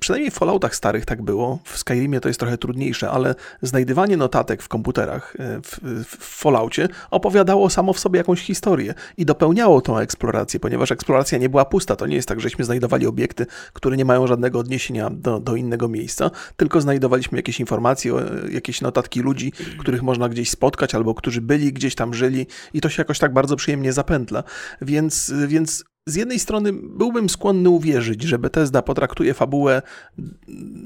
[0.00, 4.62] przynajmniej w Falloutach starych tak było, w Skyrimie to jest trochę trudniejsze, ale znajdywanie notatek
[4.62, 9.98] w komputerach e, w, w Falloutie opowiadało samo w sobie jakąś historię i dopełniało tą
[9.98, 11.96] eksplorację, ponieważ eksploracja nie była pusta.
[11.96, 15.88] To nie jest tak, żeśmy znajdowali obiekty, które nie mają żadnego odniesienia do, do innego
[15.88, 18.12] miejsca, tylko znajdowaliśmy jakieś informacje,
[18.50, 22.88] jakieś notatki ludzi, których można gdzieś spotkać albo którzy byli, gdzieś tam żyli i to
[22.88, 24.44] się jakoś tak bardzo przyjemnie zapętla.
[24.82, 29.82] Więc, więc z jednej strony byłbym skłonny uwierzyć, że Bethesda potraktuje fabułę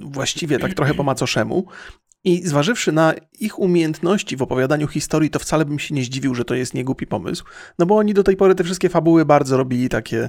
[0.00, 1.66] właściwie tak trochę po macoszemu
[2.24, 6.44] i zważywszy na ich umiejętności w opowiadaniu historii, to wcale bym się nie zdziwił, że
[6.44, 7.44] to jest niegłupi pomysł,
[7.78, 10.28] no bo oni do tej pory te wszystkie fabuły bardzo robili takie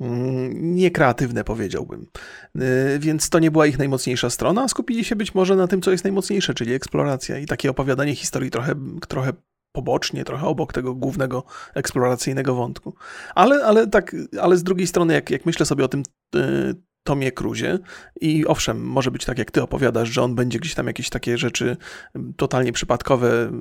[0.00, 2.06] mm, niekreatywne, powiedziałbym.
[2.54, 2.62] Yy,
[2.98, 6.04] więc to nie była ich najmocniejsza strona, skupili się być może na tym, co jest
[6.04, 8.74] najmocniejsze, czyli eksploracja i takie opowiadanie historii trochę,
[9.08, 9.32] trochę
[9.74, 12.94] pobocznie, trochę obok tego głównego eksploracyjnego wątku.
[13.34, 16.02] Ale, ale tak, ale z drugiej strony, jak, jak myślę sobie o tym
[16.34, 17.78] yy, Tomie Cruzie
[18.20, 21.38] i owszem, może być tak, jak ty opowiadasz, że on będzie gdzieś tam jakieś takie
[21.38, 21.76] rzeczy
[22.36, 23.52] totalnie przypadkowe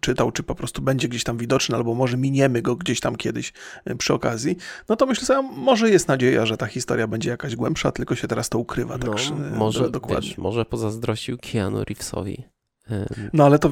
[0.00, 3.52] czytał, czy po prostu będzie gdzieś tam widoczny, albo może miniemy go gdzieś tam kiedyś
[3.98, 4.56] przy okazji,
[4.88, 8.28] no to myślę sobie, może jest nadzieja, że ta historia będzie jakaś głębsza, tylko się
[8.28, 8.98] teraz to ukrywa.
[8.98, 10.28] Tak, no, może, dokładnie.
[10.28, 12.55] Wiesz, może pozazdrościł Keanu Reevesowi.
[13.32, 13.70] No ale to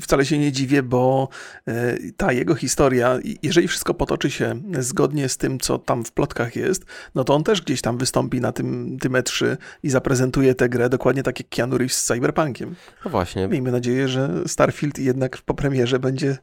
[0.00, 1.28] wcale się nie dziwię, bo
[1.68, 6.56] e, ta jego historia, jeżeli wszystko potoczy się zgodnie z tym, co tam w plotkach
[6.56, 10.68] jest, no to on też gdzieś tam wystąpi na tym, tym E3 i zaprezentuje tę
[10.68, 12.74] grę dokładnie tak jak Keanu Reeves z Cyberpunkiem.
[13.04, 13.48] No właśnie.
[13.48, 16.38] Miejmy nadzieję, że Starfield jednak po premierze będzie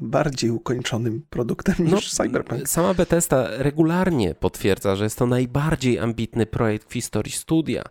[0.00, 2.68] bardziej ukończonym produktem no, niż Cyberpunk.
[2.68, 7.82] Sama Bethesda regularnie potwierdza, że jest to najbardziej ambitny projekt w historii studia.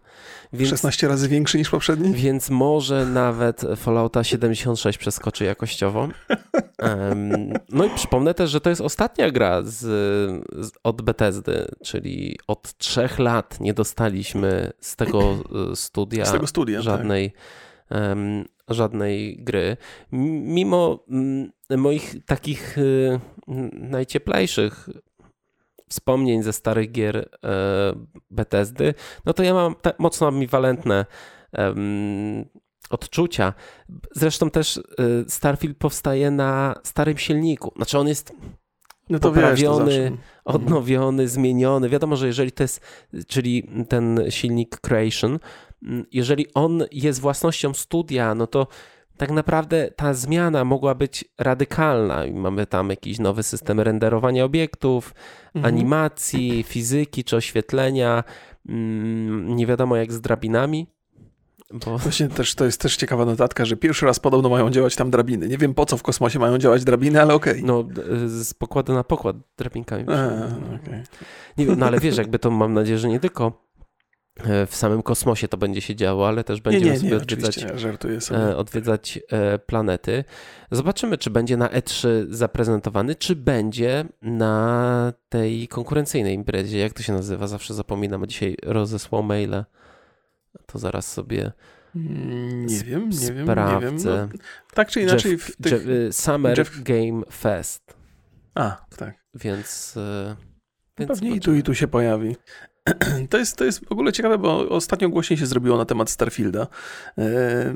[0.53, 2.13] Więc, 16 razy większy niż poprzedni?
[2.13, 6.07] Więc może nawet Fallouta 76 przeskoczy jakościowo.
[6.79, 9.75] Um, no i przypomnę też, że to jest ostatnia gra z,
[10.65, 15.37] z, od Bethesdy, czyli od trzech lat nie dostaliśmy z tego
[15.71, 16.83] e, studia, z tego studia tak.
[16.83, 17.41] żadnej tak
[18.67, 19.77] żadnej gry.
[20.11, 23.19] Mimo mm, moich takich y,
[23.73, 24.89] najcieplejszych
[25.89, 27.25] wspomnień ze starych gier e,
[28.31, 28.93] Bethesdy,
[29.25, 31.05] no to ja mam mocno ambiwalentne
[32.89, 33.53] odczucia.
[34.11, 34.83] Zresztą też y,
[35.27, 37.73] Starfield powstaje na starym silniku.
[37.75, 38.33] Znaczy on jest
[39.09, 40.17] no poprawiony, wiesz, mhm.
[40.45, 41.89] odnowiony, zmieniony.
[41.89, 42.81] Wiadomo, że jeżeli to jest,
[43.27, 45.39] czyli ten silnik Creation,
[46.11, 48.67] jeżeli on jest własnością studia, no to
[49.17, 52.23] tak naprawdę ta zmiana mogła być radykalna.
[52.33, 55.13] Mamy tam jakiś nowy system renderowania obiektów,
[55.55, 55.75] mhm.
[55.75, 58.23] animacji, fizyki czy oświetlenia.
[58.69, 60.87] Mm, nie wiadomo jak z drabinami.
[61.73, 61.97] Bo...
[61.97, 65.47] Właśnie też, to jest też ciekawa notatka, że pierwszy raz podobno mają działać tam drabiny.
[65.47, 67.53] Nie wiem po co w kosmosie mają działać drabiny, ale okej.
[67.53, 67.65] Okay.
[67.65, 67.87] No
[68.27, 70.03] z pokładu na pokład drabinkami.
[70.07, 70.27] A,
[70.75, 71.03] okay.
[71.57, 73.63] Nie wiem, no ale wiesz, jakby to mam nadzieję, że nie tylko
[74.67, 78.21] w samym kosmosie to będzie się działo, ale też będziemy nie, nie, sobie odwiedzać, żartuję
[78.21, 78.57] sobie.
[78.57, 80.23] odwiedzać e, planety.
[80.71, 86.77] Zobaczymy, czy będzie na E3 zaprezentowany, czy będzie na tej konkurencyjnej imprezie.
[86.77, 87.47] Jak to się nazywa?
[87.47, 89.65] Zawsze zapominam, a dzisiaj rozesłał maile.
[90.65, 91.51] To zaraz sobie
[91.95, 94.09] mm, nie wiem, nie wiem, sprawdzę.
[94.09, 94.29] Nie wiem.
[94.33, 94.39] No,
[94.73, 95.71] tak czy inaczej Jeff, w tych...
[95.71, 96.83] Jeff, y, Summer Jeff...
[96.83, 97.95] Game Fest.
[98.55, 99.15] A, tak.
[99.35, 99.97] Więc...
[100.99, 102.35] Więc Pewnie i tu, i tu się pojawi.
[103.29, 106.67] To jest, to jest w ogóle ciekawe, bo ostatnio głośniej się zrobiło na temat Starfielda.
[107.17, 107.75] E,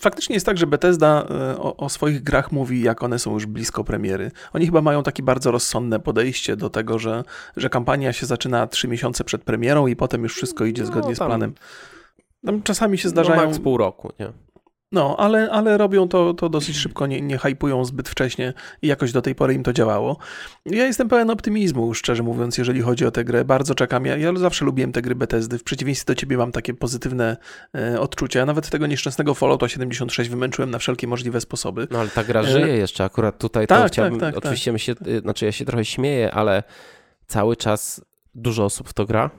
[0.00, 3.46] faktycznie jest tak, że Bethesda e, o, o, swoich grach mówi, jak one są już
[3.46, 4.30] blisko premiery.
[4.52, 7.24] Oni chyba mają takie bardzo rozsądne podejście do tego, że,
[7.56, 11.10] że kampania się zaczyna trzy miesiące przed premierą i potem już wszystko idzie no, zgodnie
[11.10, 11.54] no, z planem.
[12.46, 13.40] Tam czasami się zdarzają...
[13.40, 14.32] No, max pół roku, nie?
[14.96, 19.12] No, ale, ale robią to, to dosyć szybko, nie, nie hypują zbyt wcześnie i jakoś
[19.12, 20.16] do tej pory im to działało.
[20.66, 23.44] Ja jestem pełen optymizmu, szczerze mówiąc, jeżeli chodzi o tę grę.
[23.44, 24.06] Bardzo czekam.
[24.06, 25.58] Ja, ja zawsze lubiłem te gry Bethesdy.
[25.58, 27.36] W przeciwieństwie do ciebie mam takie pozytywne
[27.74, 28.46] e, odczucia.
[28.46, 31.88] Nawet tego nieszczęsnego Fallouta 76 wymęczyłem na wszelkie możliwe sposoby.
[31.90, 32.76] No ale ta gra żyje e...
[32.76, 33.04] jeszcze.
[33.04, 34.80] Akurat tutaj tak, to chciałbym, tak, tak, oczywiście tak.
[34.80, 36.62] się, y, znaczy ja się trochę śmieję, ale
[37.26, 38.04] cały czas
[38.34, 39.30] dużo osób w to gra.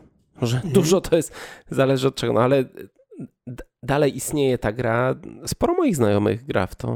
[0.42, 0.74] Może mhm.
[0.74, 1.34] dużo to jest,
[1.70, 2.64] zależy od czego, no ale
[3.84, 5.16] dalej istnieje ta gra.
[5.46, 6.90] Sporo moich znajomych gra w to.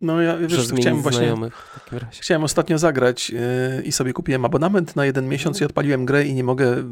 [0.00, 1.18] No ja wiesz, chciałem właśnie.
[1.18, 1.80] znajomych.
[2.10, 3.40] Chciałem ostatnio zagrać yy,
[3.84, 6.66] i sobie kupiłem abonament na jeden miesiąc i odpaliłem grę i nie mogę.
[6.66, 6.84] Yy,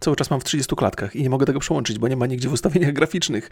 [0.00, 2.48] cały czas mam w 30 klatkach i nie mogę tego przełączyć, bo nie ma nigdzie
[2.48, 3.50] w ustawieniach graficznych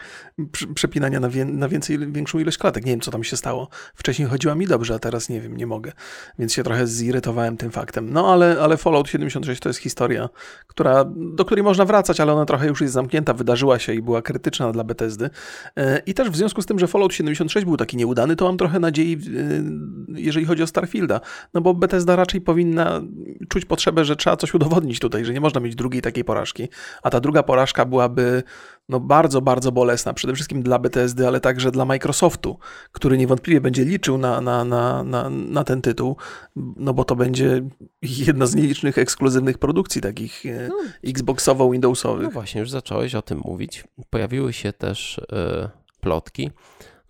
[0.75, 2.85] przepinania na, wie, na więcej, większą ilość klatek.
[2.85, 3.69] Nie wiem, co tam się stało.
[3.95, 5.91] Wcześniej chodziła mi dobrze, a teraz nie wiem, nie mogę.
[6.39, 8.13] Więc się trochę zirytowałem tym faktem.
[8.13, 10.29] No ale, ale Fallout 76 to jest historia,
[10.67, 14.21] która, do której można wracać, ale ona trochę już jest zamknięta, wydarzyła się i była
[14.21, 15.29] krytyczna dla Bethesdy.
[15.75, 18.57] Yy, I też w związku z tym, że Fallout 76 był taki nieudany, to mam
[18.57, 21.21] trochę nadziei, yy, jeżeli chodzi o Starfielda.
[21.53, 23.01] No bo Bethesda raczej powinna
[23.49, 26.67] czuć potrzebę, że trzeba coś udowodnić tutaj, że nie można mieć drugiej takiej porażki.
[27.03, 28.43] A ta druga porażka byłaby
[28.89, 30.13] no bardzo, bardzo bolesna.
[30.13, 32.57] Przede wszystkim dla Bethesdy, ale także dla Microsoftu,
[32.91, 36.15] który niewątpliwie będzie liczył na, na, na, na, na ten tytuł,
[36.55, 37.61] no bo to będzie
[38.01, 40.75] jedna z nielicznych ekskluzywnych produkcji takich e, No.
[41.03, 42.23] Xboxowo-Windowsowych.
[42.23, 43.83] No właśnie, już zacząłeś o tym mówić.
[44.09, 45.69] Pojawiły się też e,
[46.01, 46.51] plotki,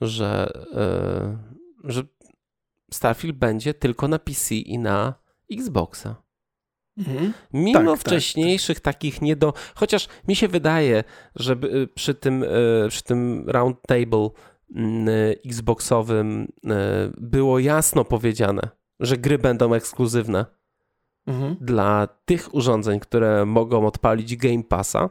[0.01, 1.37] że, e,
[1.83, 2.03] że
[2.93, 5.13] Starfield będzie tylko na PC i na
[5.51, 6.15] Xboxa.
[6.97, 7.33] Mhm.
[7.53, 9.53] Mimo Tak, tak, wcześniejszych takich nie do.
[9.75, 11.03] Chociaż mi się wydaje,
[11.35, 14.29] że y, przy tym, y, przy tym round table
[14.75, 15.07] mm,
[15.45, 16.51] Xboxowym
[17.17, 18.61] było jasno powiedziane,
[18.99, 20.45] że gry będą ekskluzywne
[21.29, 21.55] Mhm.
[21.61, 25.09] dla tych urządzeń, które mogą odpalić Game Passa.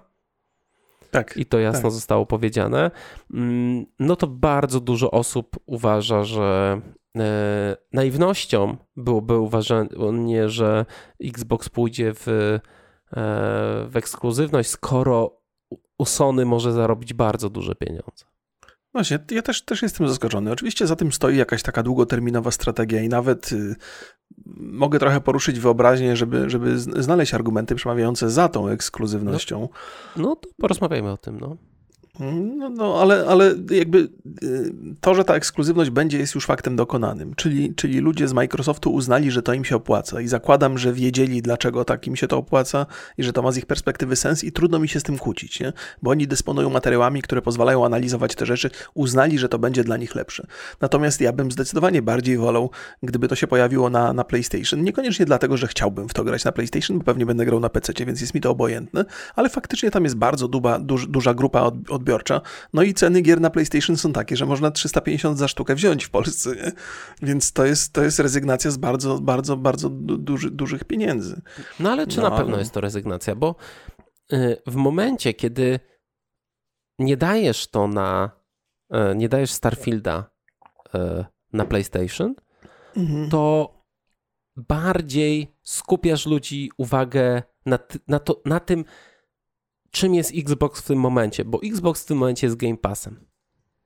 [1.11, 1.37] Tak.
[1.37, 1.93] I to jasno Tak.
[1.93, 2.91] zostało powiedziane.
[3.35, 6.81] Mm, No to bardzo dużo osób uważa, że
[7.19, 10.87] e, naiwnością byłoby uważanie, że
[11.25, 12.61] Xbox pójdzie w, e,
[13.89, 15.41] w ekskluzywność, skoro
[15.99, 18.25] u Sony może zarobić bardzo duże pieniądze.
[18.93, 20.53] Właśnie, ja też, też jestem zaskoczony.
[20.53, 23.77] Oczywiście za tym stoi jakaś taka długoterminowa strategia i nawet y,
[24.57, 29.69] mogę trochę poruszyć wyobraźnię, żeby, żeby znaleźć argumenty przemawiające za tą ekskluzywnością.
[30.17, 31.57] No to porozmawiajmy o tym, no.
[32.21, 34.09] No, no ale, ale jakby
[34.43, 37.35] y, to, że ta ekskluzywność będzie, jest już faktem dokonanym.
[37.35, 41.43] Czyli, czyli ludzie z Microsoftu uznali, że to im się opłaca i zakładam, że wiedzieli,
[41.43, 42.87] dlaczego tak im się to opłaca
[43.19, 45.61] i że to ma z ich perspektywy sens i trudno mi się z tym kłócić,
[45.61, 45.73] nie?
[46.03, 50.15] bo oni dysponują materiałami, które pozwalają analizować te rzeczy, uznali, że to będzie dla nich
[50.15, 50.47] lepsze.
[50.81, 52.71] Natomiast ja bym zdecydowanie bardziej wolał,
[53.03, 54.83] gdyby to się pojawiło na, na PlayStation.
[54.83, 57.93] Niekoniecznie dlatego, że chciałbym w to grać na PlayStation, bo pewnie będę grał na PC,
[58.07, 59.05] więc jest mi to obojętne,
[59.37, 61.75] ale faktycznie tam jest bardzo duba, duż, duża grupa od,
[62.09, 62.41] odbiorcza.
[62.73, 66.11] No i ceny gier na PlayStation są takie, że można 350 za sztukę wziąć w
[66.11, 66.73] Polsce, nie?
[67.23, 71.41] więc to jest, to jest rezygnacja z bardzo, bardzo, bardzo du, duży, dużych pieniędzy.
[71.81, 73.35] No ale czy No, na pewno ale- jest to rezygnacja?
[73.35, 73.55] Bo
[74.33, 75.81] y, w momencie, kiedy
[76.99, 78.31] nie dajesz to na,
[79.13, 80.31] y, nie dajesz Starfielda
[80.95, 82.35] y, na PlayStation,
[82.97, 83.31] Mhm.
[83.31, 83.75] to
[84.57, 88.85] bardziej skupiasz ludzi uwagę na, na, to, na tym,
[89.91, 93.21] czym jest Xbox w tym momencie, bo Xbox w tym momencie jest Game Passem.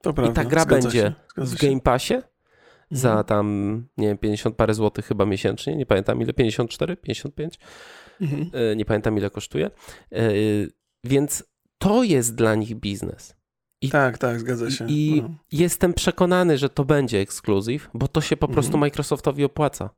[0.03, 1.55] To prawda, I ta gra będzie się, w.
[1.55, 2.15] Game Passie
[2.91, 3.25] za Mhm.
[3.27, 7.59] tam, nie wiem, 50 parę złotych chyba miesięcznie, nie pamiętam ile, 54, 55?
[8.21, 8.51] Mhm.
[8.53, 9.71] E, nie pamiętam ile kosztuje.
[10.13, 10.21] E,
[11.05, 11.45] Więc
[11.79, 13.35] to jest dla nich biznes.
[13.81, 14.87] I, Tak, tak, zgadza się.
[14.89, 15.35] i No.
[15.53, 18.81] jestem przekonany, że to będzie ekskluzyw, bo to się po prostu Mhm.
[18.81, 19.91] Microsoftowi opłaca.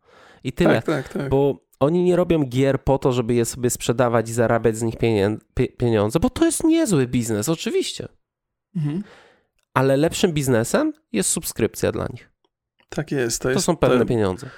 [0.44, 0.74] I tyle.
[0.74, 1.28] Tak, tak, tak.
[1.28, 4.94] Bo oni nie robią gier po to, żeby je sobie sprzedawać i zarabiać z nich
[5.78, 8.08] pieniądze, bo to jest niezły biznes, oczywiście.
[8.76, 9.02] Mhm.
[9.74, 12.30] Ale lepszym biznesem jest subskrypcja dla nich.
[12.88, 13.38] Tak jest.
[13.42, 14.50] To, To jest, są pewne to, pieniądze.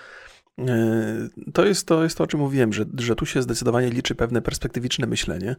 [0.59, 4.15] E, To jest to, jest to, o czym mówiłem, że, że tu się zdecydowanie liczy
[4.15, 5.57] pewne perspektywiczne myślenie.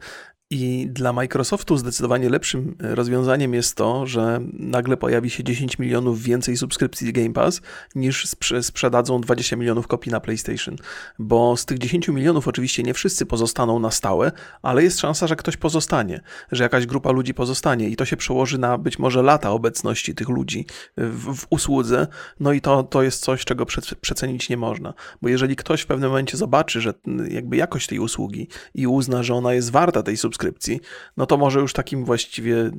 [0.50, 6.58] I dla Microsoftu zdecydowanie lepszym rozwiązaniem jest to, że nagle pojawi się 10 milionów więcej
[6.58, 7.62] subskrypcji Game Pass
[7.96, 10.76] niż sprze- sprzedadzą 20 milionów kopii na PlayStation.
[11.20, 14.32] Bo z tych 10 milionów oczywiście nie wszyscy pozostaną na stałe,
[14.62, 18.58] ale jest szansa, że ktoś pozostanie, że jakaś grupa ludzi pozostanie i to się przełoży
[18.58, 20.66] na być może lata obecności tych ludzi
[20.98, 22.08] w, w usłudze.
[22.40, 24.87] No i to, to jest coś, czego prze, przecenić nie można.
[25.22, 26.94] Bo jeżeli ktoś w pewnym momencie zobaczy, że
[27.30, 30.80] jakby jakość tej usługi i uzna, że ona jest warta tej subskrypcji,
[31.18, 32.72] no to może już takim właściwie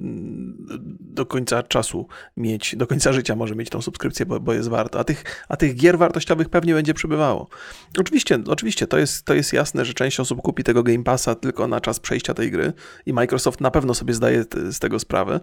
[1.01, 4.99] do końca czasu mieć, do końca życia może mieć tą subskrypcję, bo, bo jest warta.
[4.99, 7.49] A tych, a tych gier wartościowych pewnie będzie przybywało.
[7.99, 11.68] Oczywiście, oczywiście to, jest, to jest jasne, że część osób kupi tego Game Passa tylko
[11.68, 12.73] na czas przejścia tej gry
[13.07, 15.40] i Microsoft na pewno sobie zdaje z tego sprawę,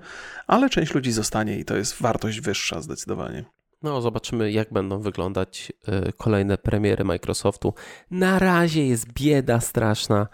[0.47, 3.45] ale część ludzi zostanie i to jest wartość wyższa zdecydowanie.
[3.85, 5.73] No, zobaczymy, jak będą wyglądać
[6.09, 7.73] y, kolejne premiery Microsoftu.
[8.11, 10.27] Na razie jest bieda straszna.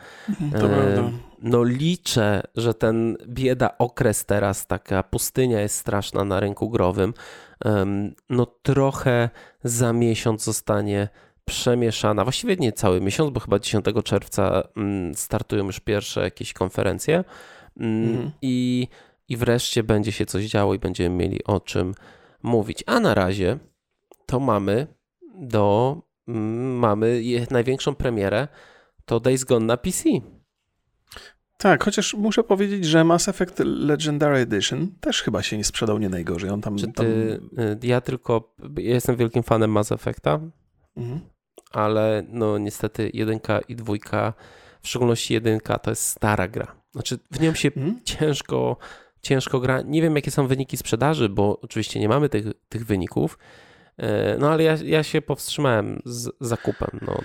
[0.51, 1.11] To E, prawda.
[1.41, 7.13] No, liczę, że ten bieda okres teraz, taka pustynia jest straszna na rynku growym.
[8.29, 9.29] No, trochę
[9.63, 11.07] za miesiąc zostanie
[11.45, 12.23] przemieszana.
[12.23, 17.23] Właściwie nie cały miesiąc, bo chyba 10 czerwca mm, startują już pierwsze jakieś konferencje.
[17.79, 18.31] Mm, Mhm.
[18.41, 18.87] I,
[19.29, 21.93] I wreszcie będzie się coś działo i będziemy mieli o czym
[22.43, 22.83] mówić.
[22.87, 23.59] A na razie
[24.25, 24.87] to mamy
[25.35, 28.47] do mm, mamy największą premierę
[29.05, 30.09] to Days Gone na PC.
[31.57, 36.09] Tak, chociaż muszę powiedzieć, że Mass Effect Legendary Edition też chyba się nie sprzedał nie
[36.09, 36.49] najgorzej.
[36.49, 37.05] On tam, Czy ty, tam...
[37.05, 40.39] Y, ja tylko ja jestem wielkim fanem Mass Effecta,
[40.97, 41.19] mhm.
[41.71, 44.33] ale no niestety jedynka i dwójka,
[44.81, 46.75] w szczególności jedynka to jest stara gra.
[46.91, 47.99] Znaczy w nią się mhm.
[48.03, 48.77] ciężko,
[49.21, 49.81] ciężko gra.
[49.81, 53.37] Nie wiem jakie są wyniki sprzedaży, bo oczywiście nie mamy tych, tych wyników,
[54.01, 56.99] E, no ale ja, ja się powstrzymałem z zakupem.
[57.01, 57.17] No.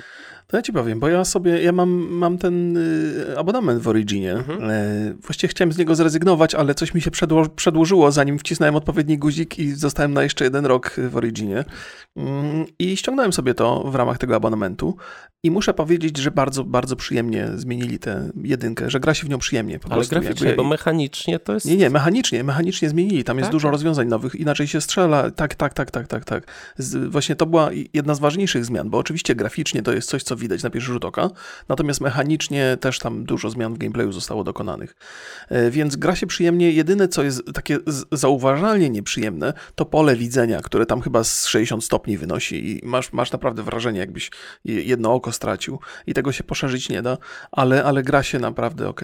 [0.46, 4.32] To ja ci powiem, bo ja sobie, ja mam, mam ten y, abonament w Originie.
[4.32, 4.70] Mhm.
[4.70, 9.18] E, właściwie chciałem z niego zrezygnować, ale coś mi się przedło, przedłużyło, zanim wcisnąłem odpowiedni
[9.18, 11.64] guzik i zostałem na jeszcze jeden rok w Originie.
[12.16, 14.96] Mm, I ściągnąłem sobie to w ramach tego abonamentu.
[15.42, 19.38] I muszę powiedzieć, że bardzo, bardzo przyjemnie zmienili tę jedynkę, że gra się w nią
[19.38, 19.74] przyjemnie.
[19.74, 20.14] Ale prostu.
[20.14, 20.62] graficznie, Jakby...
[20.62, 21.66] bo mechanicznie to jest...
[21.66, 23.24] Nie, nie, mechanicznie, mechanicznie zmienili.
[23.24, 23.52] Tam jest tak?
[23.52, 25.30] dużo rozwiązań nowych, inaczej się strzela.
[25.30, 26.44] Tak, tak, tak, tak, tak, tak.
[27.08, 30.62] Właśnie to była jedna z ważniejszych zmian, bo oczywiście graficznie to jest coś, co widać
[30.62, 31.30] na pierwszy rzut oka,
[31.68, 34.96] natomiast mechanicznie też tam dużo zmian w gameplayu zostało dokonanych.
[35.48, 36.70] E, więc gra się przyjemnie.
[36.72, 37.78] Jedyne, co jest takie
[38.12, 43.32] zauważalnie nieprzyjemne, to pole widzenia, które tam chyba z 60 stopni wynosi i masz, masz
[43.32, 44.30] naprawdę wrażenie, jakbyś
[44.64, 47.18] jedno oko stracił i tego się poszerzyć nie da,
[47.52, 49.00] ale, ale gra się naprawdę ok.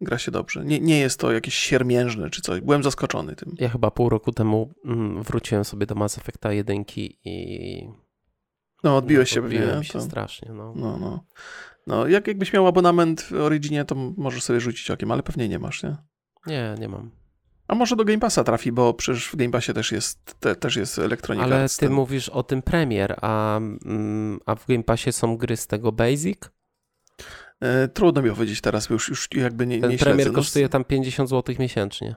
[0.00, 0.64] Gra się dobrze.
[0.64, 2.60] Nie, nie jest to jakieś siermiężne czy coś.
[2.60, 3.54] Byłem zaskoczony tym.
[3.58, 8.05] Ja chyba pół roku temu mm, wróciłem sobie do Mass Effecta 1 i...
[8.84, 9.58] No, odbiłeś się pewnie.
[9.58, 10.00] Odbiłem się to...
[10.00, 10.72] strasznie, no.
[10.76, 11.24] No, no.
[11.86, 15.58] no jak, jakbyś miał abonament w Originie, to możesz sobie rzucić okiem, ale pewnie nie
[15.58, 15.96] masz, nie?
[16.46, 17.10] Nie, nie mam.
[17.68, 20.76] A może do Game Passa trafi, bo przecież w Game Passie też jest, te, też
[20.76, 21.46] jest elektronika.
[21.46, 21.92] Ale ty ten...
[21.92, 26.38] mówisz o tym Premier, a, mm, a w Game Passie są gry z tego Basic?
[27.60, 30.84] E, trudno mi powiedzieć teraz, już, już jakby nie, Ten nie Premier no kosztuje tam
[30.84, 32.14] 50 zł miesięcznie.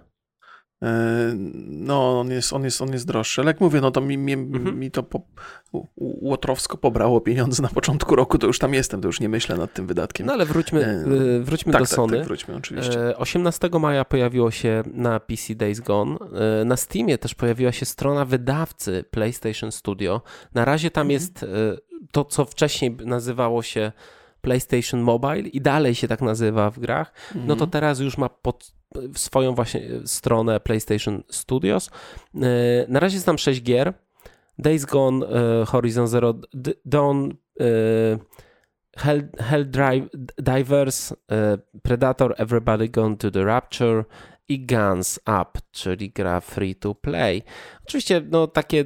[0.83, 1.33] E,
[1.67, 3.41] no, on jest, on, jest, on jest droższy.
[3.41, 4.79] Ale jak mówię, no to mi, mi, mhm.
[4.79, 5.21] mi to po,
[5.97, 9.73] łotrowsko pobrało pieniądze na początku roku, to już tam jestem, to już nie myślę nad
[9.73, 10.27] tym wydatkiem.
[10.27, 10.85] No ale wróćmy,
[11.39, 12.17] e, wróćmy tak, do tak, Sony.
[12.17, 13.17] Tak, wróćmy, oczywiście.
[13.17, 16.17] 18 maja pojawiło się na PC Days Gone.
[16.65, 20.21] Na Steamie też pojawiła się strona wydawcy PlayStation Studio.
[20.53, 21.11] Na razie tam mhm.
[21.11, 21.45] jest
[22.11, 23.91] to, co wcześniej nazywało się
[24.41, 27.69] PlayStation Mobile i dalej się tak nazywa w grach, no to mhm.
[27.69, 28.79] teraz już ma pod
[29.15, 31.89] swoją właśnie stronę PlayStation Studios.
[32.35, 32.39] E,
[32.87, 33.93] na razie znam 6 gier.
[34.59, 36.33] Days Gone, e, Horizon Zero
[36.85, 37.65] Dawn, e,
[38.97, 41.13] Hell, Hell Drive, Divers,
[41.83, 44.03] Predator, Everybody Gone to the Rapture
[44.49, 47.43] i Guns Up, czyli gra free to play.
[47.83, 48.85] Oczywiście no, takie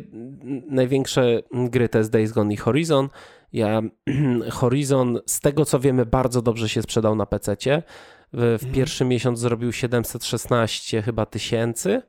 [0.67, 3.09] największe gry to jest Days Gone i Horizon.
[3.53, 3.81] Ja,
[4.51, 7.55] Horizon, z tego co wiemy, bardzo dobrze się sprzedał na PC.
[8.33, 8.73] W, w mhm.
[8.73, 12.01] pierwszy miesiąc zrobił 716 chyba tysięcy.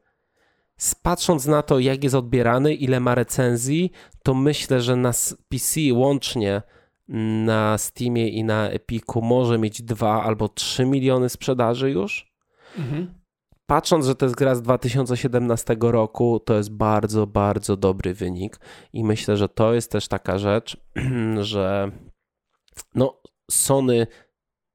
[1.02, 5.12] Patrząc na to, jak jest odbierany, ile ma recenzji, to myślę, że na
[5.48, 6.62] PC łącznie
[7.44, 12.35] na Steamie i na Epiku może mieć 2 albo 3 miliony sprzedaży już.
[12.78, 13.23] Mhm
[13.66, 18.61] patrząc, że to jest gra z 2017 roku, to jest bardzo, bardzo dobry wynik
[18.92, 20.77] i myślę, że to jest też taka rzecz,
[21.40, 21.90] że
[22.94, 24.07] no Sony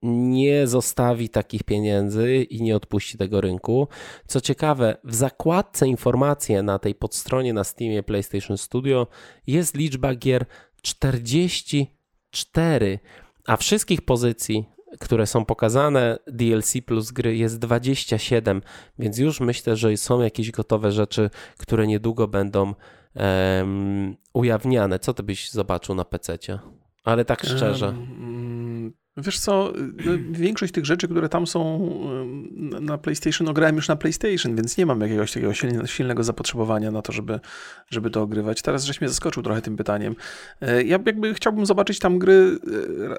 [0.02, 3.88] nie zostawi takich pieniędzy i nie odpuści tego rynku.
[4.28, 9.08] Co ciekawe, w zakładce informacje na tej podstronie na Steamie PlayStation Studio
[9.47, 10.45] jest liczba gier
[10.82, 12.99] 44,
[13.47, 14.65] a wszystkich pozycji
[14.99, 18.62] które są pokazane, DLC plus gry jest 27,
[18.99, 22.73] więc już myślę, że są jakieś gotowe rzeczy, które niedługo będą
[23.15, 24.99] um, ujawniane.
[24.99, 26.38] Co ty byś zobaczył na PC?
[27.04, 27.88] Ale tak szczerze.
[27.88, 28.38] Um,
[29.21, 29.73] Wiesz co,
[30.05, 31.89] no, większość tych rzeczy, które tam są
[32.82, 35.53] na PlayStation, ograłem już na PlayStation, więc nie mam jakiegoś takiego
[35.86, 37.39] silnego zapotrzebowania na to, żeby,
[37.89, 38.62] żeby to ogrywać.
[38.62, 40.15] Teraz żeś mnie zaskoczył trochę tym pytaniem.
[40.62, 42.60] E, ja jakby chciałbym zobaczyć tam gry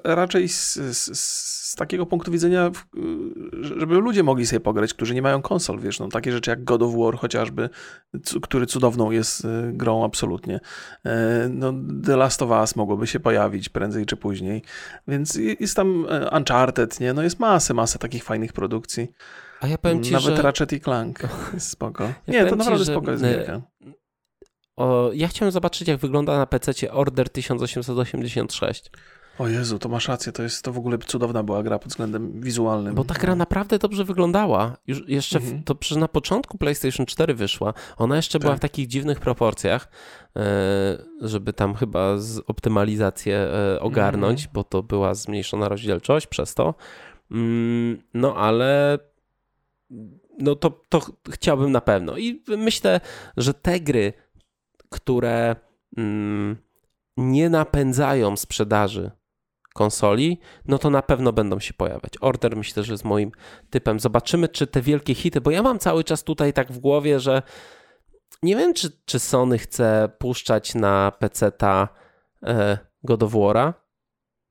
[0.03, 1.17] e, raczej z, z,
[1.71, 2.71] z takiego punktu widzenia,
[3.77, 6.81] żeby ludzie mogli sobie pograć, którzy nie mają konsol, wiesz, no takie rzeczy jak God
[6.81, 7.69] of War chociażby,
[8.41, 10.59] który cudowną jest e, grą absolutnie.
[11.49, 11.73] No
[12.05, 14.63] The Last of Us mogłoby się pojawić prędzej czy później,
[15.07, 17.13] więc jest tam E, Uncharted, nie?
[17.13, 19.11] No jest masę, masę takich fajnych produkcji.
[19.61, 20.41] A ja powiem ci, Nawet że...
[20.41, 21.19] Ratchet i Clank
[21.53, 22.03] jest spoko.
[22.03, 23.61] Ja nie, to naprawdę ci, spoko jest gierka.
[24.77, 28.91] O, ja chciałem zobaczyć, jak wygląda na PC Order 1886.
[29.39, 32.41] O Jezu, to masz rację, to jest to w ogóle cudowna była gra pod względem
[32.41, 32.95] wizualnym.
[32.95, 34.77] Bo ta gra naprawdę dobrze wyglądała.
[34.87, 35.61] Już jeszcze mhm.
[35.61, 37.73] w, to przy, na początku PlayStation 4 wyszła.
[37.97, 38.41] Ona jeszcze tak.
[38.41, 39.87] była w takich dziwnych proporcjach,
[40.35, 40.41] e,
[41.21, 44.53] żeby tam chyba z optymalizację e, ogarnąć, mhm.
[44.53, 46.73] bo to była zmniejszona rozdzielczość przez to.
[47.31, 48.99] Mm, no ale
[50.39, 52.17] no to, to chciałbym na pewno.
[52.17, 53.01] I myślę,
[53.37, 54.13] że te gry
[54.91, 55.55] które
[55.97, 56.57] mm,
[57.17, 59.11] nie napędzają sprzedaży
[59.73, 62.13] konsoli, no to na pewno będą się pojawiać.
[62.21, 63.31] Order myślę, że jest moim
[63.69, 63.99] typem.
[63.99, 67.41] Zobaczymy, czy te wielkie hity, bo ja mam cały czas tutaj tak w głowie, że
[68.43, 71.87] nie wiem, czy, czy Sony chce puszczać na PC-ta
[72.43, 73.73] e, God of War'a.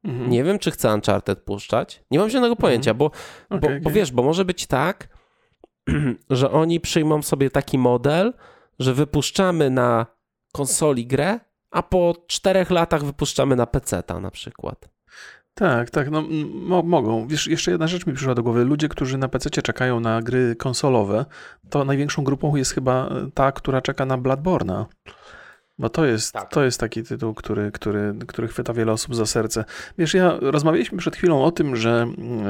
[0.04, 0.30] Mhm.
[0.30, 2.02] Nie wiem, czy chce Uncharted puszczać.
[2.10, 2.98] Nie mam żadnego pojęcia, mhm.
[2.98, 3.80] bo, okay, bo, okay.
[3.80, 5.08] bo wiesz, bo może być tak,
[6.30, 8.32] że oni przyjmą sobie taki model,
[8.78, 10.06] że wypuszczamy na
[10.52, 11.40] konsoli grę,
[11.70, 14.88] a po czterech latach wypuszczamy na PC-ta na przykład.
[15.54, 17.28] Tak, tak, no mo mogą.
[17.28, 18.64] Wiesz, jeszcze jedna rzecz mi przyszła do głowy.
[18.64, 21.24] Ludzie, którzy na PC czekają na gry konsolowe,
[21.70, 24.84] to największą grupą jest chyba ta, która czeka na Bloodborne'a.
[25.81, 26.51] Bo to jest, tak.
[26.51, 29.64] to jest taki tytuł, który, który, który chwyta wiele osób za serce.
[29.99, 32.07] Wiesz, ja rozmawialiśmy przed chwilą o tym, że,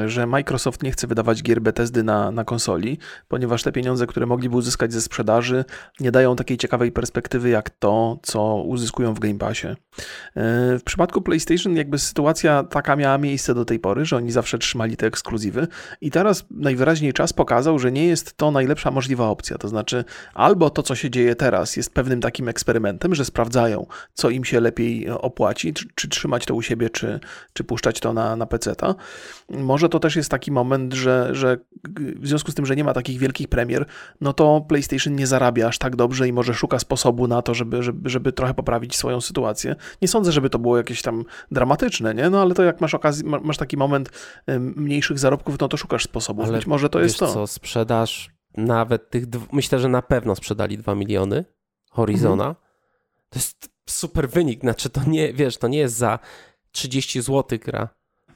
[0.06, 4.56] że Microsoft nie chce wydawać gier Bethesdy na, na konsoli, ponieważ te pieniądze, które mogliby
[4.56, 5.64] uzyskać ze sprzedaży,
[6.00, 9.66] nie dają takiej ciekawej perspektywy jak to, co uzyskują w Game Passie.
[9.66, 9.74] E,
[10.78, 14.96] w przypadku PlayStation jakby sytuacja taka miała miejsce do tej pory, że oni zawsze trzymali
[14.96, 15.68] te ekskluzywy
[16.00, 19.58] i teraz najwyraźniej czas pokazał, że nie jest to najlepsza możliwa opcja.
[19.58, 20.04] To znaczy
[20.34, 24.60] albo to, co się dzieje teraz jest pewnym takim eksperymentem, że sprawdzają, co im się
[24.60, 27.20] lepiej opłaci, czy, czy trzymać to u siebie, czy,
[27.52, 28.94] czy puszczać to na, na PC-ta.
[29.50, 31.58] Może to też jest taki moment, że, że
[32.16, 33.86] w związku z tym, że nie ma takich wielkich premier,
[34.20, 37.82] no to PlayStation nie zarabia aż tak dobrze i może szuka sposobu na to, żeby,
[37.82, 39.76] żeby, żeby trochę poprawić swoją sytuację.
[40.02, 42.30] Nie sądzę, żeby to było jakieś tam dramatyczne, nie?
[42.30, 44.10] No ale to jak masz okazję, masz taki moment
[44.58, 46.44] mniejszych zarobków, no to szukasz sposobów.
[46.44, 47.34] Ale Być może to jest to.
[47.34, 51.44] co, sprzedaż nawet tych, myślę, że na pewno sprzedali 2 miliony
[51.90, 52.44] Horizona.
[52.44, 52.69] Mhm.
[53.30, 56.18] To jest super wynik, znaczy to nie, wiesz, to nie jest za
[56.72, 57.88] 30 zł gra,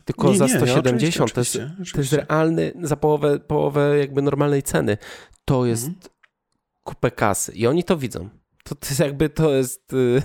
[0.05, 1.31] tylko nie, za 170.
[1.31, 1.59] Nie, to, jest,
[1.93, 4.97] to jest realny, za połowę, połowę jakby normalnej ceny.
[5.45, 6.03] To jest mhm.
[6.85, 8.29] kupę kasy i oni to widzą.
[8.65, 10.23] To, to jest jakby, to jest, y,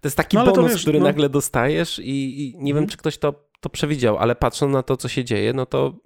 [0.00, 1.06] to jest taki no, bonus, wiesz, który no...
[1.06, 2.76] nagle dostajesz i, i nie mhm.
[2.76, 5.98] wiem, czy ktoś to, to przewidział, ale patrząc na to, co się dzieje, no to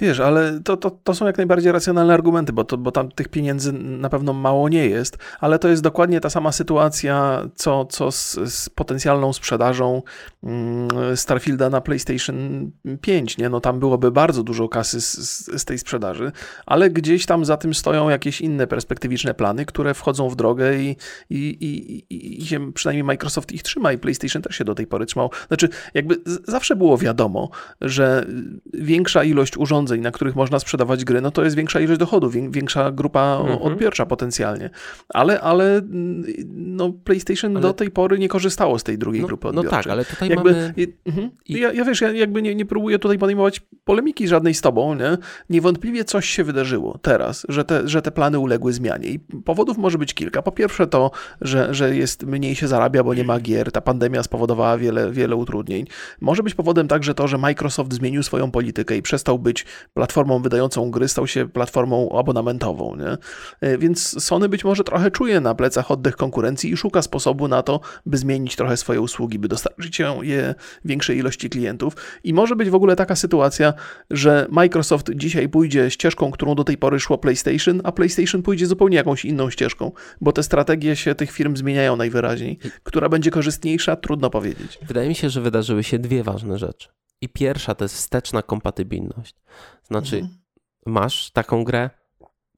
[0.00, 3.28] Wiesz, ale to, to, to są jak najbardziej racjonalne argumenty, bo, to, bo tam tych
[3.28, 8.12] pieniędzy na pewno mało nie jest, ale to jest dokładnie ta sama sytuacja, co, co
[8.12, 10.02] z, z potencjalną sprzedażą
[11.14, 12.70] Starfielda na PlayStation
[13.00, 13.38] 5.
[13.38, 13.48] Nie?
[13.48, 15.14] No, tam byłoby bardzo dużo kasy z,
[15.60, 16.32] z, tej sprzedaży,
[16.66, 20.96] ale gdzieś tam za tym stoją jakieś inne perspektywiczne plany, które wchodzą w drogę i,
[21.30, 21.36] i,
[22.10, 25.30] i, i się przynajmniej Microsoft ich trzyma i PlayStation też się do tej pory trzymał.
[25.48, 26.16] Znaczy, jakby
[26.48, 28.26] zawsze było wiadomo, że
[28.74, 32.90] większa ilość urządzeń, na których można sprzedawać gry, no to jest większa ilość dochodów, większa
[32.90, 33.62] grupa mhm.
[33.62, 34.70] odbiorcza potencjalnie.
[35.08, 36.24] Ale, ale mm,
[36.54, 37.62] no, PlayStation ale...
[37.62, 39.70] do tej pory nie korzystało z tej drugiej no, grupy odbiorczej.
[39.70, 40.74] No tak, ale tutaj jakby, mamy...
[41.06, 41.30] Mhm.
[41.48, 45.18] Ja, ja wiesz, ja jakby nie, nie próbuję tutaj podejmować polemiki żadnej z tobą, nie?
[45.50, 49.98] Niewątpliwie coś się wydarzyło teraz, że te, że te plany uległy zmianie i powodów może
[49.98, 50.42] być kilka.
[50.42, 51.10] Po pierwsze to,
[51.40, 55.36] że, że jest mniej się zarabia, bo nie ma gier, ta pandemia spowodowała wiele, wiele
[55.36, 55.86] utrudnień.
[56.20, 60.90] Może być powodem także to, że Microsoft zmienił swoją politykę i przestał być platformą wydającą
[60.90, 62.96] gry, stał się platformą abonamentową.
[62.96, 63.16] Nie?
[63.60, 67.62] E, więc Sony być może trochę czuje na plecach oddech konkurencji i szuka sposobu na
[67.62, 70.54] to, by zmienić trochę swoje usługi, by dostarczyć je
[70.84, 71.96] większej ilości klientów.
[72.24, 73.74] I może być w ogóle taka sytuacja,
[74.10, 78.96] że Microsoft dzisiaj pójdzie ścieżką, którą do tej pory szło PlayStation, a PlayStation pójdzie zupełnie
[78.96, 82.58] jakąś inną ścieżką, bo te strategie się tych firm zmieniają najwyraźniej.
[82.82, 84.78] Która będzie korzystniejsza, trudno powiedzieć.
[84.82, 86.88] Wydaje mi się, że wydarzyły się dwie ważne rzeczy.
[87.20, 89.34] I pierwsza to jest wsteczna kompatybilność.
[89.82, 90.38] Znaczy, mhm.
[90.86, 91.90] masz taką grę,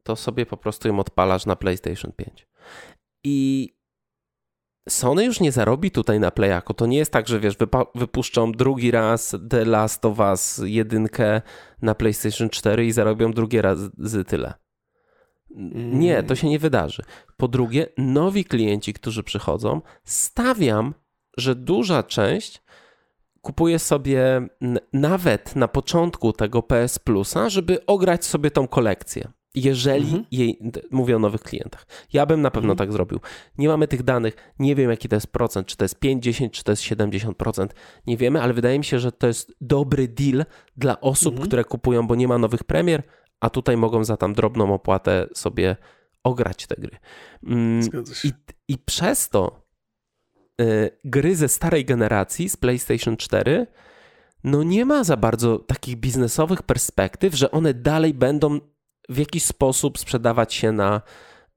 [0.02, 2.48] to sobie po prostu ją odpalasz na PlayStation 5.
[3.24, 3.68] I
[4.88, 6.74] Sony już nie zarobi tutaj na Playako.
[6.74, 7.56] To nie jest tak, że wiesz,
[7.94, 11.42] wypuszczą drugi raz The Last of Us jedynkę
[11.82, 14.54] na PlayStation 4 i zarobią drugi raz z tyle.
[15.74, 17.02] Nie, to się nie wydarzy.
[17.36, 20.94] Po drugie, nowi klienci, którzy przychodzą, stawiam,
[21.36, 22.62] że duża część
[23.40, 24.48] kupuję sobie
[24.92, 29.32] nawet na początku tego PS Plusa, żeby ograć sobie tą kolekcję.
[29.54, 30.24] Jeżeli mhm.
[30.30, 30.58] jej,
[30.90, 31.86] mówię o nowych klientach.
[32.12, 32.78] Ja bym na pewno mhm.
[32.78, 33.20] tak zrobił.
[33.58, 36.52] Nie mamy tych danych, nie wiem jaki to jest procent, czy to jest 5, 10,
[36.52, 37.66] czy to jest 70%.
[38.06, 40.44] Nie wiemy, ale wydaje mi się, że to jest dobry deal
[40.76, 41.48] dla osób, mhm.
[41.48, 43.02] które kupują, bo nie ma nowych premier,
[43.40, 45.76] a tutaj mogą za tam drobną opłatę sobie
[46.24, 46.98] ograć te gry.
[47.46, 47.88] Mm,
[48.24, 48.32] I,
[48.68, 49.64] I przez to
[50.60, 53.66] Y, gry ze starej generacji, z PlayStation 4,
[54.44, 58.60] no nie ma za bardzo takich biznesowych perspektyw, że one dalej będą
[59.08, 61.02] w jakiś sposób sprzedawać się na,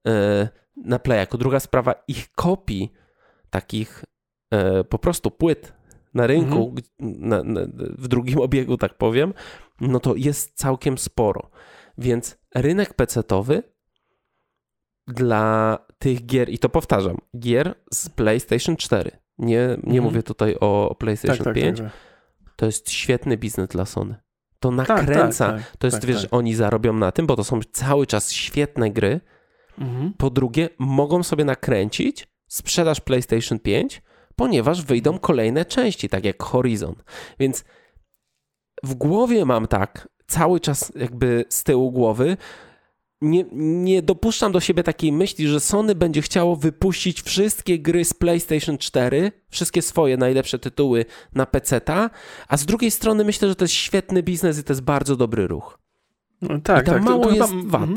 [0.08, 1.20] y, na Play.
[1.20, 2.94] Jako druga sprawa, ich kopii
[3.50, 4.06] takich
[4.54, 5.74] y, po prostu płyt
[6.14, 7.30] na rynku, mhm.
[7.30, 9.34] na, na, w drugim obiegu, tak powiem,
[9.82, 11.50] no to jest całkiem sporo.
[11.98, 13.64] Więc rynek pecetowy
[15.08, 19.12] dla tych gier, i to powtarzam, gier z PlayStation 4.
[19.38, 20.04] Nie, nie mhm.
[20.04, 21.78] mówię tutaj o PlayStation tak, 5.
[21.78, 21.96] Tak, tak,
[22.46, 24.16] tak, to jest świetny biznes dla Sony.
[24.60, 25.52] To tak, nakręca.
[25.52, 29.22] Tak, to jest, wiesz, oni zarobią na tym, bo to są cały czas świetne gry.
[29.78, 30.14] Mhm.
[30.18, 34.02] Po drugie, mogą sobie nakręcić sprzedaż PlayStation 5,
[34.36, 35.22] ponieważ wyjdą mhm.
[35.22, 36.96] kolejne części, tak jak Horizon.
[37.40, 37.64] Więc
[38.84, 42.38] w głowie mam tak, cały czas jakby z tyłu głowy,
[43.22, 48.14] nie, nie dopuszczam do siebie takiej myśli, że Sony będzie chciało wypuścić wszystkie gry z
[48.14, 52.10] PlayStation 4, wszystkie swoje najlepsze tytuły na PC-ta,
[52.48, 55.48] a z drugiej strony myślę, że to jest świetny biznes i to jest bardzo dobry
[55.48, 55.80] ruch.
[56.42, 57.04] No, tak, I tam tak.
[57.04, 57.90] mało to, to jest chyba, wad.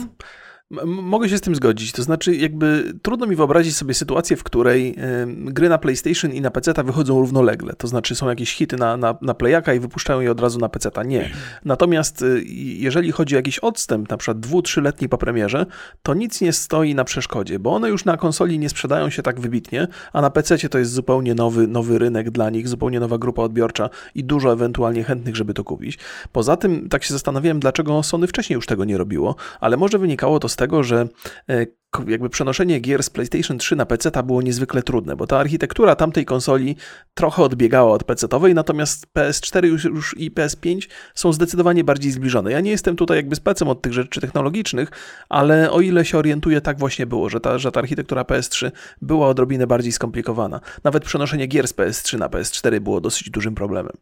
[0.87, 1.93] Mogę się z tym zgodzić.
[1.93, 4.95] To znaczy, jakby trudno mi wyobrazić sobie sytuację, w której y,
[5.27, 7.73] gry na PlayStation i na PC wychodzą równolegle.
[7.73, 10.69] To znaczy, są jakieś hity na, na, na Playaka i wypuszczają je od razu na
[10.69, 10.91] PC.
[11.05, 11.31] Nie.
[11.65, 15.67] Natomiast y, jeżeli chodzi o jakiś odstęp, na przykład dwu, trzyletni po premierze,
[16.03, 19.41] to nic nie stoi na przeszkodzie, bo one już na konsoli nie sprzedają się tak
[19.41, 23.43] wybitnie, a na PC to jest zupełnie nowy, nowy rynek dla nich, zupełnie nowa grupa
[23.43, 25.99] odbiorcza i dużo ewentualnie chętnych, żeby to kupić.
[26.33, 30.39] Poza tym, tak się zastanawiałem, dlaczego Sony wcześniej już tego nie robiło, ale może wynikało
[30.39, 31.09] to z tego, że
[31.49, 31.67] e,
[32.07, 36.25] jakby przenoszenie gier z PlayStation 3 na PC było niezwykle trudne, bo ta architektura tamtej
[36.25, 36.77] konsoli
[37.15, 42.53] trochę odbiegała od PC-owej, natomiast PS4 już, już i PS5 są zdecydowanie bardziej zbliżone.
[42.53, 44.91] Ja nie jestem tutaj jakby specem od tych rzeczy technologicznych,
[45.29, 48.71] ale o ile się orientuję, tak właśnie było, że ta, że ta architektura PS3
[49.03, 50.61] była odrobinę bardziej skomplikowana.
[50.85, 53.97] Nawet przenoszenie gier z PS3 na PS4 było dosyć dużym problemem.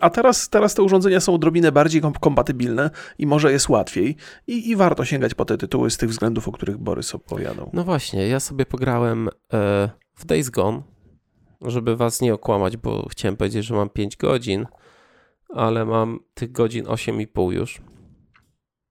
[0.00, 4.16] A teraz, teraz te urządzenia są odrobinę bardziej kompatybilne i może jest łatwiej
[4.46, 7.70] i, i warto sięgać po te tytuły z tych względów, o których Borys opowiadał.
[7.72, 10.82] No właśnie, ja sobie pograłem e, w Days Gone,
[11.60, 14.66] żeby was nie okłamać, bo chciałem powiedzieć, że mam 5 godzin,
[15.48, 17.80] ale mam tych godzin 8,5 już.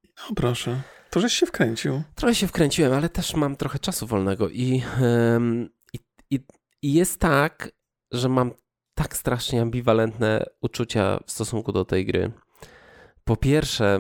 [0.03, 0.81] No proszę.
[1.09, 2.03] To żeś się wkręcił.
[2.15, 4.83] Trochę się wkręciłem, ale też mam trochę czasu wolnego i,
[5.93, 5.99] i,
[6.29, 6.39] i,
[6.81, 7.71] i jest tak,
[8.11, 8.51] że mam
[8.95, 12.31] tak strasznie ambiwalentne uczucia w stosunku do tej gry.
[13.23, 13.99] Po pierwsze,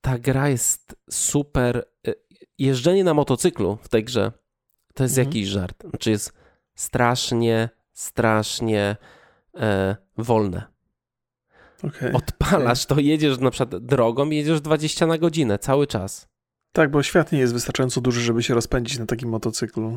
[0.00, 1.91] ta gra jest super
[2.64, 4.32] jeżdżenie na motocyklu w tej grze
[4.94, 5.28] to jest mhm.
[5.28, 5.84] jakiś żart.
[5.90, 6.32] Znaczy jest
[6.74, 8.96] strasznie, strasznie
[9.54, 10.72] e, wolne.
[11.82, 12.12] Okay.
[12.12, 16.28] Odpalasz to, jedziesz na przykład drogą i jedziesz 20 na godzinę cały czas.
[16.72, 19.92] Tak, bo świat nie jest wystarczająco duży, żeby się rozpędzić na takim motocyklu.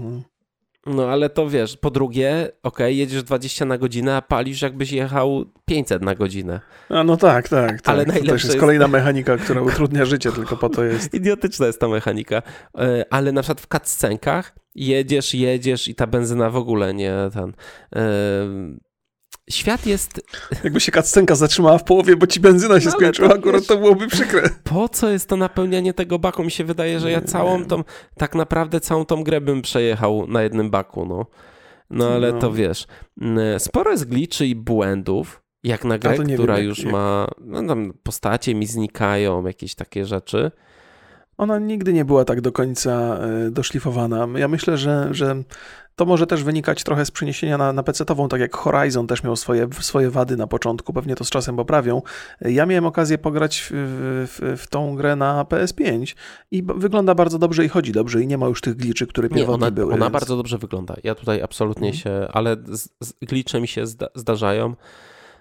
[0.86, 1.12] No.
[1.12, 6.02] Ale to wiesz, po drugie, ok, jedziesz 20 na godzinę, a palisz jakbyś jechał 500
[6.02, 6.60] na godzinę.
[6.90, 7.82] A no tak, tak.
[7.82, 7.96] tak.
[7.96, 11.14] Ale to też jest, jest kolejna mechanika, która utrudnia życie, tylko po to jest.
[11.20, 12.42] Idiotyczna jest ta mechanika.
[12.78, 17.54] E, ale na przykład w cutscenkach jedziesz, jedziesz i ta benzyna w ogóle nie ten...
[19.50, 20.22] Świat jest...
[20.64, 23.68] Jakby się kaccenka zatrzymała w połowie, bo ci benzyna się no, skończyła, to, akurat wiesz,
[23.68, 24.50] to byłoby przykre.
[24.64, 26.44] Po co jest to napełnianie tego baku?
[26.44, 27.84] Mi się wydaje, że ja całą tą,
[28.18, 31.26] tak naprawdę całą tą grę bym przejechał na jednym baku, no.
[31.90, 32.40] No ale no.
[32.40, 32.88] to wiesz,
[33.58, 36.92] sporo jest gliczy i błędów, jak na grę, która wiem, już jak...
[36.92, 40.52] ma, no tam postacie mi znikają, jakieś takie rzeczy.
[41.38, 44.28] Ona nigdy nie była tak do końca e, doszlifowana.
[44.36, 45.44] Ja myślę, że, że
[45.96, 49.36] to może też wynikać trochę z przeniesienia na, na PC-ową, tak jak Horizon też miał
[49.36, 52.02] swoje, swoje wady na początku, pewnie to z czasem poprawią.
[52.42, 56.16] Ja miałem okazję pograć w, w, w tą grę na PS5
[56.52, 59.72] i wygląda bardzo dobrze i chodzi dobrze i nie ma już tych gliczy, które pierwotnie
[59.72, 59.94] były.
[59.94, 60.14] Ona więc...
[60.14, 60.96] bardzo dobrze wygląda.
[61.04, 62.04] Ja tutaj absolutnie mhm.
[62.04, 64.76] się, ale z, z glicze mi się zda, zdarzają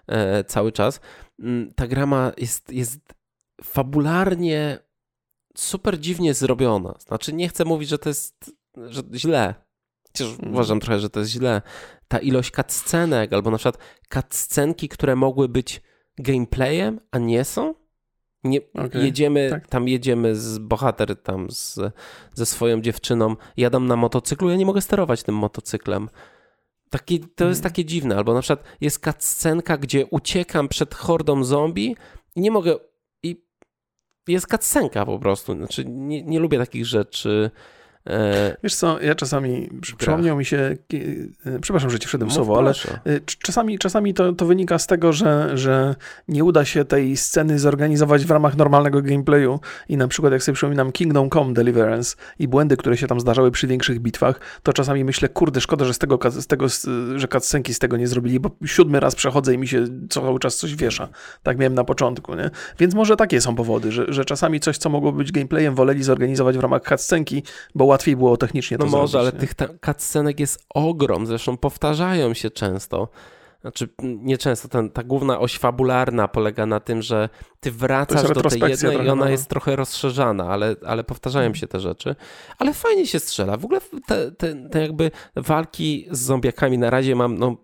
[0.07, 1.01] e, cały czas.
[1.41, 3.01] Mm, ta gra ma, jest, jest
[3.63, 4.79] fabularnie
[5.57, 6.95] super dziwnie zrobiona.
[6.99, 9.55] Znaczy nie chcę mówić, że to jest że źle,
[10.19, 10.53] Chociaż mm.
[10.53, 11.63] uważam trochę, że to jest źle.
[12.09, 13.79] Ta ilość cutscenek, albo na przykład
[14.13, 15.83] cutscenki, które mogły być
[16.19, 17.75] gameplayem, a nie są.
[18.45, 19.69] Nie, okay, jedziemy, tak.
[19.69, 21.81] tam jedziemy z bohater tam z,
[22.35, 26.09] ze swoją dziewczyną, jadam na motocyklu, ja nie mogę sterować tym motocyklem.
[26.91, 27.71] Taki, to jest mm.
[27.71, 28.17] takie dziwne.
[28.17, 31.97] Albo na przykład jest cutscenka, gdzie uciekam przed hordą zombie
[32.37, 32.77] i nie mogę...
[34.29, 35.55] Jest cutscenka po prostu.
[35.55, 37.51] Znaczy, nie, nie lubię takich rzeczy.
[38.11, 40.77] E, Wiesz co, ja czasami przypomniał mi się,
[41.47, 45.13] e, przepraszam, że ci wszedłem słowo, ale e, czasami, czasami to, to wynika z tego,
[45.13, 45.95] że, że
[46.29, 50.55] nie uda się tej sceny zorganizować w ramach normalnego gameplayu i na przykład jak sobie
[50.55, 55.05] przypominam Kingdom Come Deliverance i błędy, które się tam zdarzały przy większych bitwach, to czasami
[55.05, 56.67] myślę, kurde, szkoda, że z tego, z tego
[57.17, 60.57] że cutscenki z tego nie zrobili, bo siódmy raz przechodzę i mi się cały czas
[60.57, 61.09] coś wiesza.
[61.43, 62.51] Tak miałem na początku, nie?
[62.79, 66.59] Więc może takie są powody, że, że czasami coś, co mogło być gameplayem, woleli zorganizować
[66.59, 67.43] w ramach cutscenki,
[67.75, 69.29] bo łatwiej było technicznie no to może, zrobić.
[69.33, 69.47] ale nie?
[69.47, 73.09] tych cutscenek jest ogrom, zresztą powtarzają się często.
[73.61, 77.29] znaczy nieczęsto, ten, ta główna oś fabularna polega na tym, że
[77.61, 79.31] ty wracasz do tej jednej i ona no.
[79.31, 81.55] jest trochę rozszerzana, ale, ale powtarzają mhm.
[81.55, 82.17] się te rzeczy.
[82.59, 83.57] Ale fajnie się strzela.
[83.57, 87.57] W ogóle te, te, te jakby walki z zombiakami na razie mam no,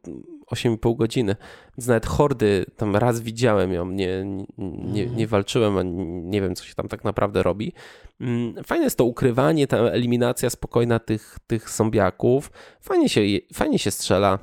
[0.52, 1.36] 8,5 godziny,
[1.78, 4.24] więc nawet hordy, tam raz widziałem ją, nie,
[4.58, 5.82] nie, nie walczyłem, a
[6.30, 7.72] nie wiem, co się tam tak naprawdę robi.
[8.20, 12.50] Mm, fajne jest to ukrywanie, ta eliminacja spokojna tych, tych zombiaków.
[12.80, 13.20] Fajnie się,
[13.54, 14.38] fajnie się strzela.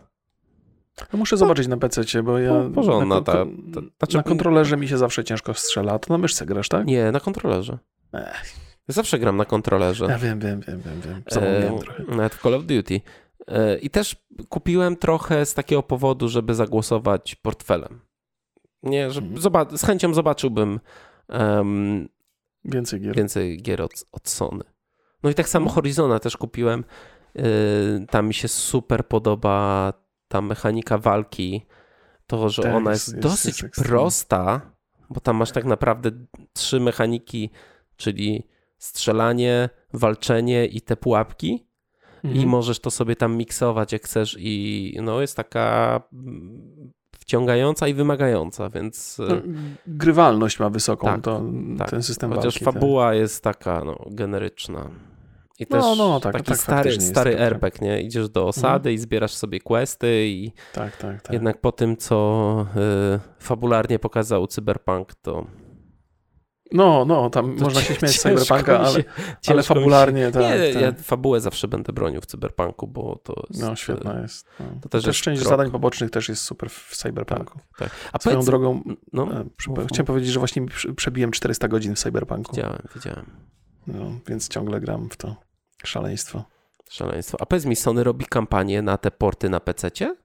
[1.14, 2.54] No muszę zobaczyć na PC, bo ja.
[2.54, 3.34] No, porządna, na, ta,
[3.74, 4.18] ta, znaczy...
[4.18, 5.94] na kontrolerze mi się zawsze ciężko strzela.
[5.94, 6.88] A to na myszce grasz, tak?
[6.88, 7.78] Nie, na kontrolerze.
[8.14, 8.68] Ech.
[8.88, 10.06] Zawsze gram na kontrolerze.
[10.10, 11.24] Ja wiem, wiem, wiem, wiem, wiem.
[11.28, 12.04] Zapomniałem e, trochę.
[12.04, 13.02] Nawet w Call of Duty.
[13.48, 14.16] E, I też
[14.50, 18.00] kupiłem trochę z takiego powodu, żeby zagłosować portfelem.
[18.84, 19.78] Nie, że hmm.
[19.78, 20.80] z chęcią zobaczyłbym
[21.30, 22.10] um,
[22.66, 24.64] więcej gier, więcej gier od, od Sony.
[25.24, 26.84] No i tak samo Horizona też kupiłem.
[27.36, 27.44] Yy,
[28.10, 29.94] tam mi się super podoba
[30.28, 31.66] ta mechanika walki.
[32.28, 34.62] To, że tak, ona jest, jest dosyć jest prosta,
[35.10, 36.12] bo tam masz tak naprawdę
[36.54, 37.50] trzy mechaniki,
[37.98, 41.67] czyli strzelanie, walczenie i te pułapki
[42.28, 42.42] mhm.
[42.42, 46.02] i możesz to sobie tam miksować jak chcesz i no jest taka
[47.20, 49.18] wciągająca i wymagająca, więc...
[49.20, 49.36] No,
[49.88, 51.44] grywalność ma wysoką tak, to,
[51.78, 51.90] tak.
[51.90, 53.18] ten system Chociaż walki, fabuła tak.
[53.18, 54.90] jest taka no, generyczna.
[55.60, 58.02] I no, też no, tak, taki tak, stary, stary RPG, nie?
[58.02, 58.96] Idziesz do osady mhm.
[58.96, 61.34] i zbierasz sobie questy i tak, tak, tak.
[61.34, 62.66] jednak po tym, co
[63.16, 65.46] y, fabularnie pokazał Cyberpunk, to
[66.72, 69.04] no, no, tam to można się śmiać z Cyberpunka, ale,
[69.48, 70.42] ale fabularnie tak.
[70.42, 70.82] Nie, tak.
[70.82, 73.62] ja fabułę zawsze będę bronił w Cyberpunku, bo to jest...
[73.62, 74.48] No, świetna jest.
[74.60, 74.66] No.
[74.82, 75.50] To też, też część krok.
[75.50, 77.60] zadań pobocznych też jest super w Cyberpunku.
[77.60, 77.90] Tak, tak.
[78.14, 78.46] A Swoją powiedz...
[78.46, 79.46] drogą, no, e,
[79.88, 80.66] chciałem powiedzieć, że właśnie
[80.96, 82.56] przebiłem 400 godzin w Cyberpunku.
[82.56, 83.26] Widziałem, widziałem.
[83.88, 85.36] No, więc ciągle gram w to
[85.84, 86.44] szaleństwo.
[86.90, 87.38] Szaleństwo.
[87.42, 90.16] A powiedz mi, Sony robi kampanię na te porty na PC-cie?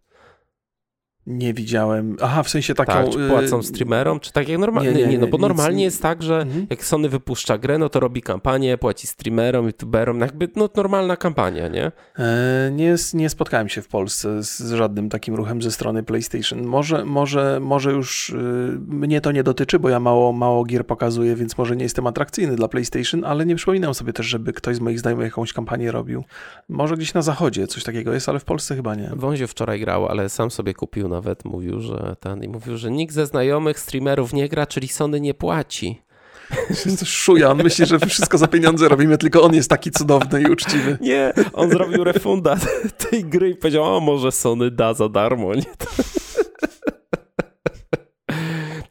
[1.26, 2.16] Nie widziałem.
[2.20, 2.92] Aha, w sensie taką...
[2.92, 4.92] Tak, czy płacą streamerom, czy tak jak normalnie?
[4.92, 5.84] Nie, nie, nie, no bo normalnie nic...
[5.84, 6.66] jest tak, że mhm.
[6.70, 11.68] jak Sony wypuszcza grę, no to robi kampanię, płaci streamerom, youtuberom, jakby no normalna kampania,
[11.68, 11.92] nie?
[12.18, 16.62] E, nie, nie spotkałem się w Polsce z żadnym takim ruchem ze strony PlayStation.
[16.62, 21.36] Może, może, może już y, mnie to nie dotyczy, bo ja mało, mało gier pokazuję,
[21.36, 24.80] więc może nie jestem atrakcyjny dla PlayStation, ale nie przypominam sobie też, żeby ktoś z
[24.80, 26.24] moich znajomych jakąś kampanię robił.
[26.68, 29.10] Może gdzieś na zachodzie coś takiego jest, ale w Polsce chyba nie.
[29.16, 33.14] Wąziu wczoraj grał, ale sam sobie kupił nawet mówił, że ten i mówił, że nikt
[33.14, 36.02] ze znajomych streamerów nie gra, czyli Sony nie płaci.
[37.04, 40.98] Szuja, on myśli, że wszystko za pieniądze robimy, tylko on jest taki cudowny i uczciwy.
[41.00, 42.56] Nie, on zrobił refunda
[43.10, 45.62] tej gry i powiedział, a może Sony da za darmo, nie?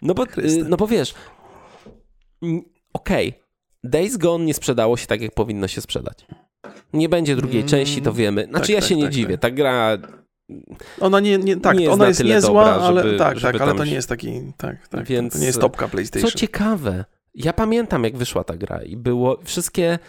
[0.04, 0.26] No bo,
[0.70, 1.14] no bo wiesz,
[2.94, 3.42] okej, okay.
[3.84, 6.26] Days Gone nie sprzedało się tak, jak powinno się sprzedać.
[6.94, 8.44] Nie będzie drugiej mm, części, to wiemy.
[8.44, 9.42] Znaczy tak, ja tak, się nie tak, dziwię, tak.
[9.42, 9.98] ta gra
[11.00, 13.78] ona nie, nie tak, nie ona jest niezła, dobra, ale żeby, tak, żeby tak, ale
[13.78, 16.32] to nie jest taki, tak, tak, Więc, to nie jest topka PlayStation.
[16.32, 20.00] Co ciekawe, ja pamiętam jak wyszła ta gra i było, wszystkie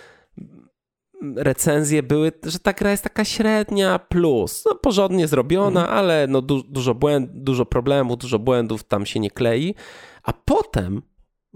[1.36, 5.98] recenzje były, że ta gra jest taka średnia plus, no porządnie zrobiona, mhm.
[5.98, 9.74] ale no du dużo błęd, dużo problemów, dużo błędów tam się nie klei,
[10.22, 11.02] a potem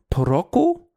[0.09, 0.91] po roku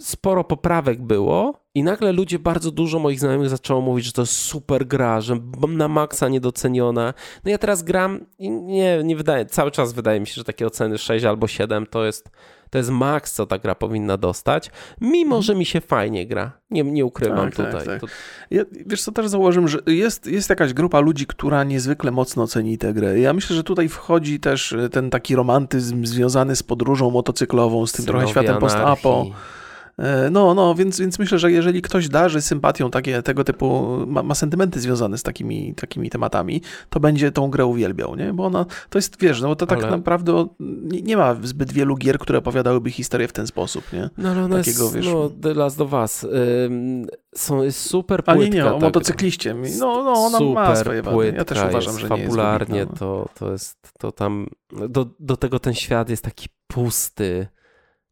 [0.00, 4.32] sporo poprawek było i nagle ludzie, bardzo dużo moich znajomych zaczęło mówić, że to jest
[4.32, 5.36] super gra, że
[5.68, 7.14] na maksa niedoceniona.
[7.44, 10.66] No ja teraz gram i nie, nie wydaje, cały czas wydaje mi się, że takie
[10.66, 12.30] oceny 6 albo 7 to jest,
[12.70, 14.70] to jest maks, co ta gra powinna dostać,
[15.00, 16.52] mimo że mi się fajnie gra.
[16.70, 17.86] Nie, nie ukrywam tak, tak tutaj.
[17.86, 18.10] Tak, tak.
[18.50, 22.78] Ja, wiesz co, też założyłem, że jest, jest jakaś grupa ludzi, która niezwykle mocno ceni
[22.78, 23.18] tę grę.
[23.18, 28.04] Ja myślę, że tutaj wchodzi też ten taki romantyzm związany z podróżą motocyklową, z tym
[28.04, 29.26] Synowie trochę światem post-apo.
[29.30, 29.57] E,
[30.30, 34.34] no, no, więc, więc myślę, że jeżeli ktoś darzy sympatią takie, tego typu, ma, ma,
[34.34, 38.32] sentymenty związane z takimi, takimi tematami, to będzie tą grę uwielbiał, nie?
[38.32, 39.90] Bo ona, to jest, wiesz, no to tak ale...
[39.90, 44.10] naprawdę nie, nie, ma zbyt wielu gier, które opowiadałyby historię w ten sposób, nie?
[44.18, 45.06] No, ale ona Takiego, jest, wiesz...
[45.06, 46.24] no, The Last of Us.
[46.24, 48.32] Ym, są, jest super płytka.
[48.32, 49.54] A nie, nie, o motocykliście.
[49.78, 51.34] No, no, ona super ma swoje wady.
[51.36, 52.96] Ja też uważam, że nie jest fabularnie no.
[52.96, 54.46] to, to jest, to tam,
[54.88, 57.46] do, do tego ten świat jest taki pusty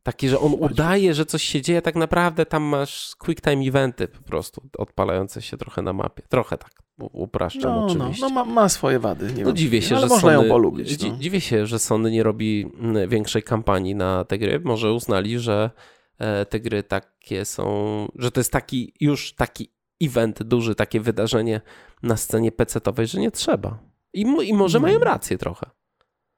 [0.06, 4.08] Taki, że on udaje, że coś się dzieje, tak naprawdę tam masz quick time eventy
[4.08, 6.22] po prostu, odpalające się trochę na mapie.
[6.28, 8.22] Trochę tak, upraszczam no, no oczywiście.
[8.22, 9.32] No, no ma, ma, swoje wady.
[9.32, 11.02] Nie no dziwię się, że można Sony, ją polubić.
[11.02, 11.16] No.
[11.16, 14.60] Dziwię się, że Sony nie robi mm, większej kampanii na te gry.
[14.60, 15.70] Może uznali, że
[16.18, 21.60] e, te gry takie są, że to jest taki już taki event duży, takie wydarzenie
[22.02, 23.78] na scenie PC-owej, że nie trzeba.
[24.14, 25.70] I, i może mają rację trochę.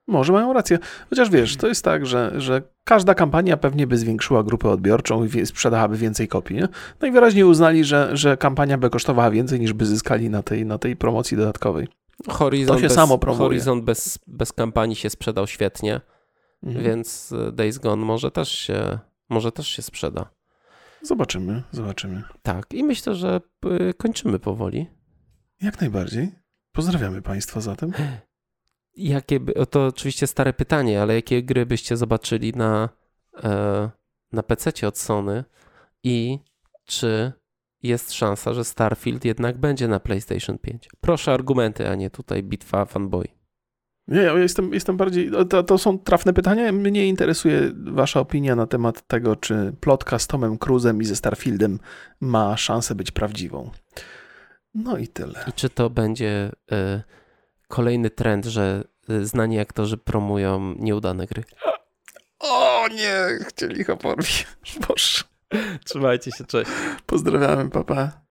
[0.09, 0.79] Może mają rację.
[1.11, 5.47] Chociaż wiesz, to jest tak, że, że każda kampania pewnie by zwiększyła grupę odbiorczą i
[5.47, 6.57] sprzedałaby więcej kopii.
[6.57, 6.69] Nie?
[7.01, 10.67] No i wyraźnie uznali, że, że kampania by kosztowała więcej niż by zyskali na tej,
[10.67, 11.89] na tej promocji dodatkowej.
[12.29, 13.39] Horizon, To się bez, samo promuje.
[13.39, 16.01] Horizon bez, bez kampanii się sprzedał świetnie,
[16.63, 16.85] Mhm.
[16.85, 18.99] więc e, Days Gone może też się,
[19.29, 20.31] może też się sprzeda.
[21.03, 22.23] Zobaczymy, zobaczymy.
[22.43, 23.41] Tak, i myślę, że
[23.91, 24.87] y, kończymy powoli.
[25.63, 26.33] Jak najbardziej.
[26.73, 27.93] Pozdrawiamy Państwa zatem.
[28.99, 29.41] Jakie
[29.71, 32.89] to oczywiście stare pytanie, ale jakie gry byście zobaczyli na,
[33.45, 33.91] e,
[34.33, 35.45] na PC od Sony
[36.05, 36.39] i
[36.85, 37.33] czy
[37.83, 40.89] jest szansa, że Starfield jednak będzie na PlayStation 5?
[41.01, 43.25] Proszę argumenty, a nie tutaj bitwa fanboy.
[44.09, 45.31] Nie, ja jestem, jestem bardziej.
[45.49, 46.73] To, to są trafne pytania.
[46.73, 51.79] Mnie interesuje Wasza opinia na temat tego, czy plotka z Tomem Cruzem i ze Starfieldem
[52.21, 53.71] ma szansę być prawdziwą.
[54.75, 55.45] No i tyle.
[55.49, 57.03] I czy to będzie e,
[57.69, 61.45] kolejny trend, że e, znani aktorzy promują nieudane gry?
[62.39, 64.45] O nie, chcieli ich porwie.
[64.89, 65.23] Boże.
[65.85, 66.71] Trzymajcie się, cześć.
[67.07, 68.21] Pozdrawiamy, papa.